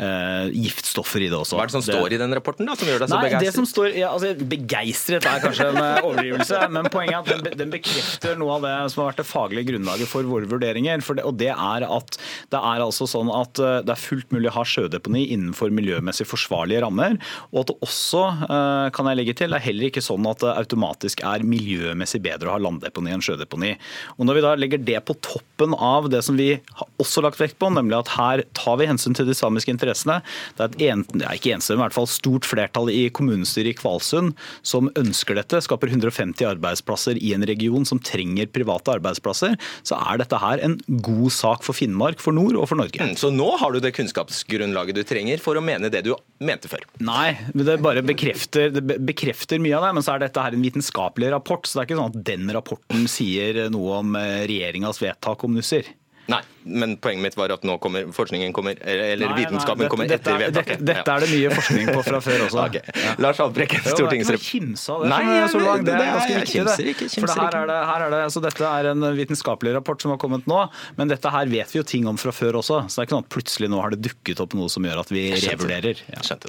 [0.01, 1.59] eh, giftstoffer i det også.
[1.61, 2.54] Hva er det som står i den rapporten?
[2.55, 3.45] Rapporten da, som gjør deg så begeistret?
[3.45, 7.43] Det som står, ja, altså, begeistret er kanskje en eh, overdrivelse, men poenget er at
[7.43, 11.03] den, den, bekrefter noe av det som har vært det faglige grunnlaget for våre vurderinger.
[11.05, 12.19] For det, og det er at
[12.53, 16.27] det er altså sånn at eh, det er fullt mulig å ha sjødeponi innenfor miljømessig
[16.29, 17.17] forsvarlige rammer.
[17.51, 20.43] Og at det også, eh, kan jeg legge til, det er heller ikke sånn at
[20.43, 23.75] det automatisk er miljømessig bedre å ha landdeponi enn sjødeponi.
[24.17, 27.39] Og Når vi da legger det på toppen av det som vi har også lagt
[27.41, 30.21] vekt på, nemlig at her tar vi hensyn til de samiske interessene,
[30.57, 32.89] det er et en, det er ikke eneste, men i hvert fall stort stort flertall
[32.89, 38.47] i kommunestyret i Kvalsund som ønsker dette, skaper 150 arbeidsplasser i en region som trenger
[38.47, 42.79] private arbeidsplasser, så er dette her en god sak for Finnmark, for nord og for
[42.79, 43.01] Norge.
[43.01, 46.69] Mm, så nå har du det kunnskapsgrunnlaget du trenger for å mene det du mente
[46.71, 46.85] før?
[46.99, 49.93] Nei, det bare bekrefter, det bekrefter mye av det.
[49.97, 52.55] Men så er dette her en vitenskapelig rapport, så det er ikke sånn at den
[52.55, 55.87] rapporten sier noe om eh, regjeringas vedtak om Nussir.
[56.25, 59.91] Nei, men poenget mitt var at nå kommer forskningen kommer, eller nei, vitenskapen nei, dette,
[59.91, 60.79] kommer etter vedtaket.
[60.81, 62.63] Dette, dette, er det mye forskning på fra før også.
[62.65, 62.95] okay.
[63.03, 63.11] ja.
[63.21, 65.05] Lars Haltbrekken, stortingsrepresentant.
[65.11, 66.53] Nei, jeg, det, det, er ganske viktig.
[66.55, 69.75] Kimser ikke, kimser For her er det, her er det, altså Dette er en vitenskapelig
[69.77, 70.63] rapport som har kommet nå,
[70.97, 72.81] men dette her vet vi jo ting om fra før også.
[72.87, 75.03] Så det er ikke sånn at plutselig nå har det dukket opp noe som gjør
[75.03, 76.01] at vi revurderer.
[76.15, 76.39] Ja.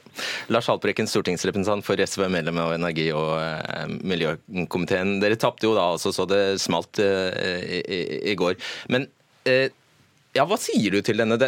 [0.57, 5.19] Lars Haltbrekken, stortingsrepresentant for SV, medlem av energi- og uh, miljøkomiteen.
[5.21, 8.03] Dere tapte jo da altså så det smalt uh, i, i,
[8.33, 8.57] i går.
[8.93, 11.39] Men Eh, ja, Hva sier du til denne?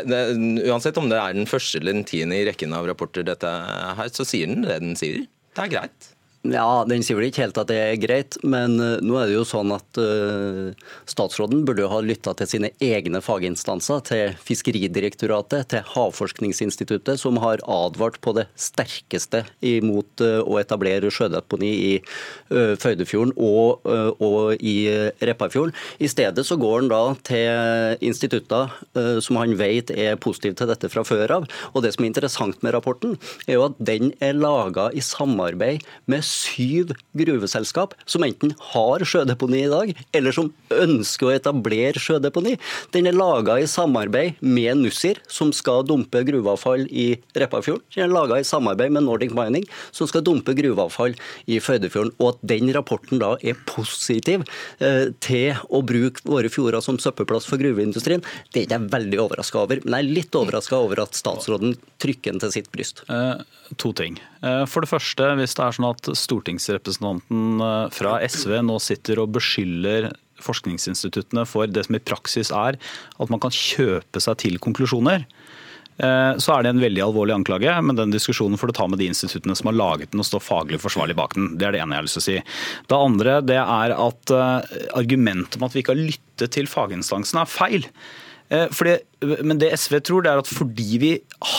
[0.69, 3.51] Uansett om det er den første eller den tiende i rekken av rapporter, dette
[3.99, 5.27] her, så sier den det den sier.
[5.57, 6.13] Det er greit.
[6.47, 9.35] Ja, Den sier vel ikke helt at det er greit, men uh, nå er det
[9.35, 10.71] jo sånn at uh,
[11.11, 17.63] statsråden burde jo ha lytta til sine egne faginstanser, til Fiskeridirektoratet, til Havforskningsinstituttet, som har
[17.67, 21.93] advart på det sterkeste imot uh, å etablere sjødeponi i
[22.49, 23.85] Føydefjorden og,
[24.23, 24.89] og, i
[25.25, 25.75] Repparfjorden.
[26.01, 28.73] I stedet så går han da til institutter
[29.25, 31.49] som han vet er positive til dette fra før av.
[31.75, 33.17] Og det som er interessant med rapporten,
[33.47, 39.65] er jo at den er laga i samarbeid med syv gruveselskap som enten har sjødeponi
[39.65, 42.57] i dag, eller som ønsker å etablere sjødeponi.
[42.95, 47.09] Den er laga i samarbeid med Nussir, som skal dumpe gruveavfall i
[47.39, 47.85] Repparfjorden.
[47.95, 51.17] Den er laga i samarbeid med Nordic Mining, som skal dumpe gruveavfall
[51.49, 52.15] i Førdefjorden.
[52.19, 54.45] Og at den rapporten da er positiv
[54.85, 58.25] eh, til å bruke våre fjorder som søppelplass for gruveindustrien,
[58.55, 59.83] det er jeg veldig overraska over.
[59.85, 63.05] Men jeg er litt overraska over at statsråden trykker den til sitt bryst.
[63.13, 63.45] Eh,
[63.77, 64.19] to ting.
[64.43, 69.23] Eh, for det første, hvis det er sånn at stortingsrepresentanten eh, fra SV nå sitter
[69.23, 70.11] og beskylder
[70.43, 75.25] forskningsinstituttene for det som i praksis er at man kan kjøpe seg til konklusjoner,
[75.99, 79.03] eh, så er det en veldig alvorlig anklage, men den diskusjonen får du ta med
[79.03, 81.53] de instituttene som har laget den og står faglig forsvarlig bak den.
[81.59, 82.39] Det er det ene jeg har lyst til å si.
[82.93, 84.35] Det andre det er at
[84.99, 87.91] argumentet om at vi ikke har lyttet til faginstansene er feil.
[88.49, 91.11] Fordi men det SV tror, det er at fordi vi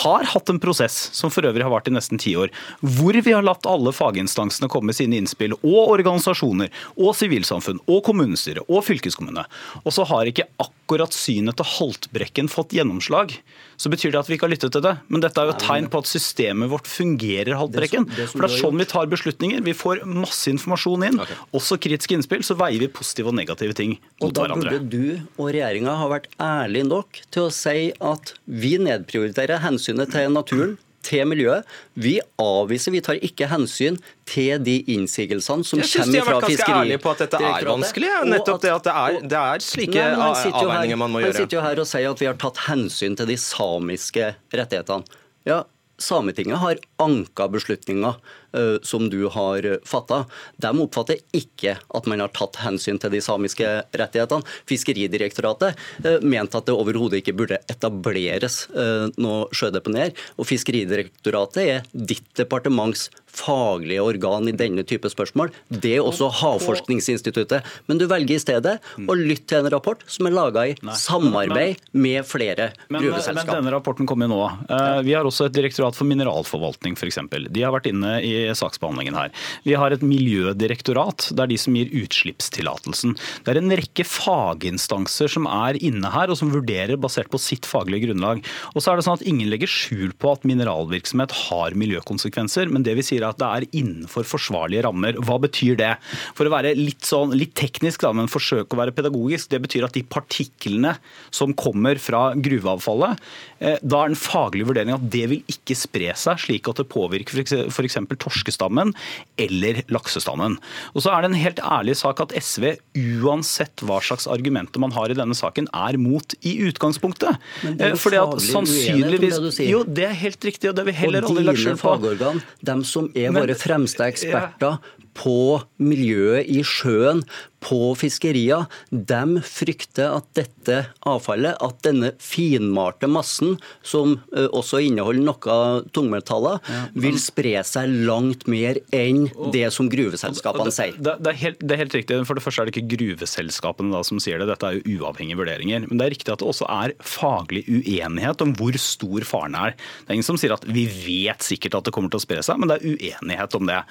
[0.02, 3.34] har hatt en prosess, som for øvrig har vart i nesten ti år, hvor vi
[3.34, 8.84] har latt alle faginstansene komme med sine innspill, og organisasjoner, og sivilsamfunn, og kommunestyre, og
[8.88, 9.44] fylkeskommune,
[9.84, 13.36] og så har ikke akkurat synet til Haltbrekken fått gjennomslag,
[13.80, 14.92] så betyr det at vi ikke har lyttet til det.
[15.08, 18.04] Men dette er jo et tegn på at systemet vårt fungerer, Haltbrekken.
[18.28, 19.62] For det er sånn vi tar beslutninger.
[19.64, 21.20] Vi får masse informasjon inn,
[21.56, 24.58] også kritiske innspill, så veier vi positive og negative ting mot hverandre.
[24.58, 28.76] Og da burde du og regjeringa ha vært ærlig nok til å si at vi
[28.82, 31.68] nedprioriterer hensynet til naturen til miljøet.
[31.96, 33.96] Vi avviser, vi tar ikke hensyn
[34.28, 36.04] til de innsigelsene som kommer fra Fiskeridirektoratet.
[36.04, 38.12] Jeg syns de har vært ganske ærlige på at dette er vanskelig.
[38.34, 41.32] Nettopp det at det er, det er slike avveininger man må gjøre.
[41.32, 45.20] Han sitter jo her og sier at vi har tatt hensyn til de samiske rettighetene.
[45.48, 45.62] Ja,
[46.00, 48.16] Sametinget har anka beslutninger
[48.56, 50.24] uh, som du har fatta.
[50.56, 53.68] De oppfatter ikke at man har tatt hensyn til de samiske
[54.00, 54.46] rettighetene.
[54.70, 60.14] Fiskeridirektoratet uh, mente at det overhodet ikke burde etableres uh, noe sjødeponier.
[60.40, 65.52] Og Fiskeridirektoratet er ditt departements faglige organ i denne type spørsmål.
[65.70, 67.66] Det er også Havforskningsinstituttet.
[67.88, 71.80] Men du velger i stedet å lytte til en rapport som er laga i samarbeid
[71.92, 73.46] med flere gruveselskap.
[73.46, 74.42] Men denne rapporten kommer jo nå.
[74.70, 77.20] Eh, vi har også et direktorat for mineralforvaltning f.eks.
[77.50, 79.34] De har vært inne i saksbehandlingen her.
[79.66, 81.30] Vi har et miljødirektorat.
[81.34, 83.16] Det er de som gir utslippstillatelsen.
[83.46, 87.68] Det er en rekke faginstanser som er inne her, og som vurderer basert på sitt
[87.68, 88.42] faglige grunnlag.
[88.74, 92.70] Og så er det sånn at Ingen legger skjul på at mineralvirksomhet har miljøkonsekvenser.
[92.72, 95.18] men det vi sier at det er innenfor forsvarlige rammer.
[95.26, 95.92] Hva betyr det?
[96.38, 99.88] For å være litt, sånn, litt teknisk, da, men forsøke å være pedagogisk, det betyr
[99.88, 100.96] at de partiklene
[101.34, 103.20] som kommer fra gruveavfallet,
[103.60, 106.88] eh, da er den faglige vurderingen at det vil ikke spre seg slik at det
[106.90, 107.98] påvirker f.eks.
[108.20, 108.94] torskestammen
[109.40, 110.56] eller laksestammen.
[110.94, 112.72] Og så er det en helt ærlig sak at SV,
[113.20, 117.40] uansett hva slags argumenter man har i denne saken, er mot i utgangspunktet.
[117.64, 120.78] Men det er jo eh, Fordi at sannsynligvis det, Jo, det er helt riktig, og
[120.78, 121.84] det vil heller aldri lagt skjul på.
[121.84, 124.78] Fagorgan, dem som er våre fremste eksperter
[125.18, 127.24] på miljøet i sjøen,
[127.60, 135.26] på fiskeria, de frykter at dette avfallet, at denne finmalte massen, som uh, også inneholder
[135.26, 135.58] noe
[135.92, 137.02] tungmetaller, ja, men...
[137.04, 140.96] vil spre seg langt mer enn det som gruveselskapene sier.
[140.96, 142.20] Det, det, er helt, det, er helt, riktig.
[142.28, 145.40] For det første er det ikke gruveselskapene da, som sier det, dette er jo uavhengige
[145.42, 145.84] vurderinger.
[145.90, 149.76] Men det er riktig at det også er faglig uenighet om hvor stor faren er.
[149.76, 152.40] Det er ingen som sier at vi vet sikkert at det kommer til å spre
[152.46, 153.82] seg, men det er uenighet om det.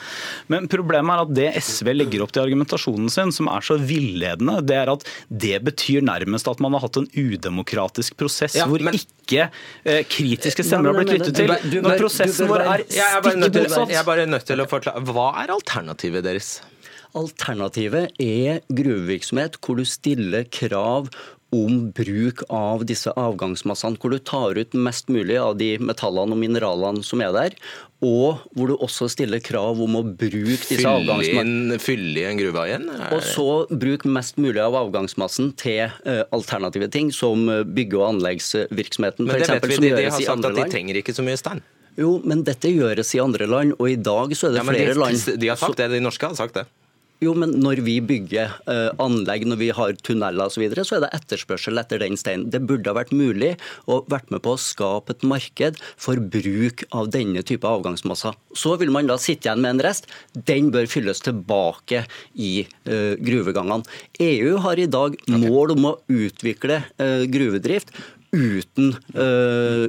[0.50, 4.60] Men problemet er at det SV legger opp til argumentasjonen sin, som er så villedende,
[4.66, 8.84] det er at det betyr nærmest at man har hatt en udemokratisk prosess ja, hvor
[8.86, 8.98] men...
[8.98, 9.50] ikke
[9.84, 11.56] eh, kritiske stemmer har blitt lyttet til.
[11.70, 13.94] Du, Når prosessen vår er stikk motsatt.
[13.94, 15.04] Jeg er bare nødt til å forklare.
[15.10, 16.60] Hva er alternativet deres?
[17.18, 21.10] Alternativet er gruvevirksomhet hvor du stiller krav
[21.56, 26.42] om bruk av disse avgangsmassene, hvor du tar ut mest mulig av de metallene og
[26.42, 27.56] mineralene som er der,
[28.06, 32.68] og hvor du også stiller krav om å bruke disse avgangsmassene Fylle i en gruve
[32.70, 32.86] igjen?
[33.16, 38.08] Og så bruk mest mulig av avgangsmassen til uh, alternative ting, som eh, bygge- og
[38.14, 39.28] anleggsvirksomheten.
[39.28, 41.66] Vet vi, de, de har sagt at de trenger ikke så mye stein.
[42.00, 44.94] Jo, men dette gjøres i andre land, og i dag så er det ja, flere
[44.94, 46.70] de, land De har sagt det, de norske har sagt det.
[47.20, 50.96] Jo, men når vi bygger uh, anlegg, når vi har tunneler osv., så, videre, så
[50.98, 52.48] er det etterspørsel etter den steinen.
[52.52, 53.54] Det burde ha vært mulig
[53.92, 58.38] å vært med på å skape et marked for bruk av denne type avgangsmasser.
[58.56, 60.08] Så vil man da sitte igjen med en rest.
[60.36, 62.06] Den bør fylles tilbake
[62.40, 62.54] i
[62.88, 63.84] uh, gruvegangene.
[64.24, 67.92] EU har i dag mål om å utvikle uh, gruvedrift
[68.30, 68.92] uten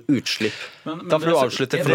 [0.09, 0.57] utslipp.
[0.91, 1.93] Men, men da får du avslutte for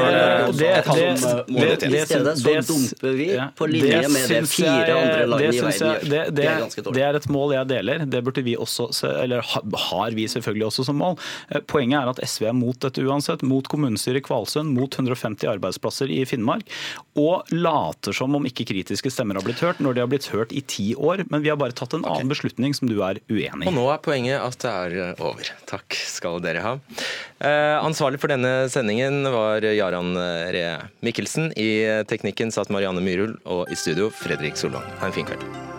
[0.66, 1.96] et halvt minutt til.
[1.96, 3.28] I stedet så dumper vi
[3.60, 6.06] på linje med det fire andre land i verden gjør.
[6.06, 8.06] Det, det, det, det, er et mål jeg deler.
[8.16, 9.44] Det burde vi også, eller
[9.90, 11.20] har vi selvfølgelig også som mål.
[11.50, 13.44] Eh, poenget er at SV er mot dette uansett.
[13.46, 16.70] Mot kommunestyret i Kvalsund, mot 150 arbeidsplasser i Finnmark.
[17.20, 20.56] Og later som om ikke kritiske stemmer har blitt hørt, når de har blitt hørt
[20.56, 21.26] i ti år.
[21.32, 23.70] Men vi har bare tatt en annen beslutning som du er uenig i.
[23.70, 25.52] Og nå er poenget at det er eh, over.
[25.70, 26.76] Takk skal dere ha.
[27.46, 30.18] Eh, ansvarlig for denne sendingen var Jaran
[30.54, 31.52] Ree Mikkelsen.
[31.58, 34.86] I teknikken satt Marianne Myrhul, og i studio Fredrik Solvang.
[35.02, 35.75] Ha en fin kveld.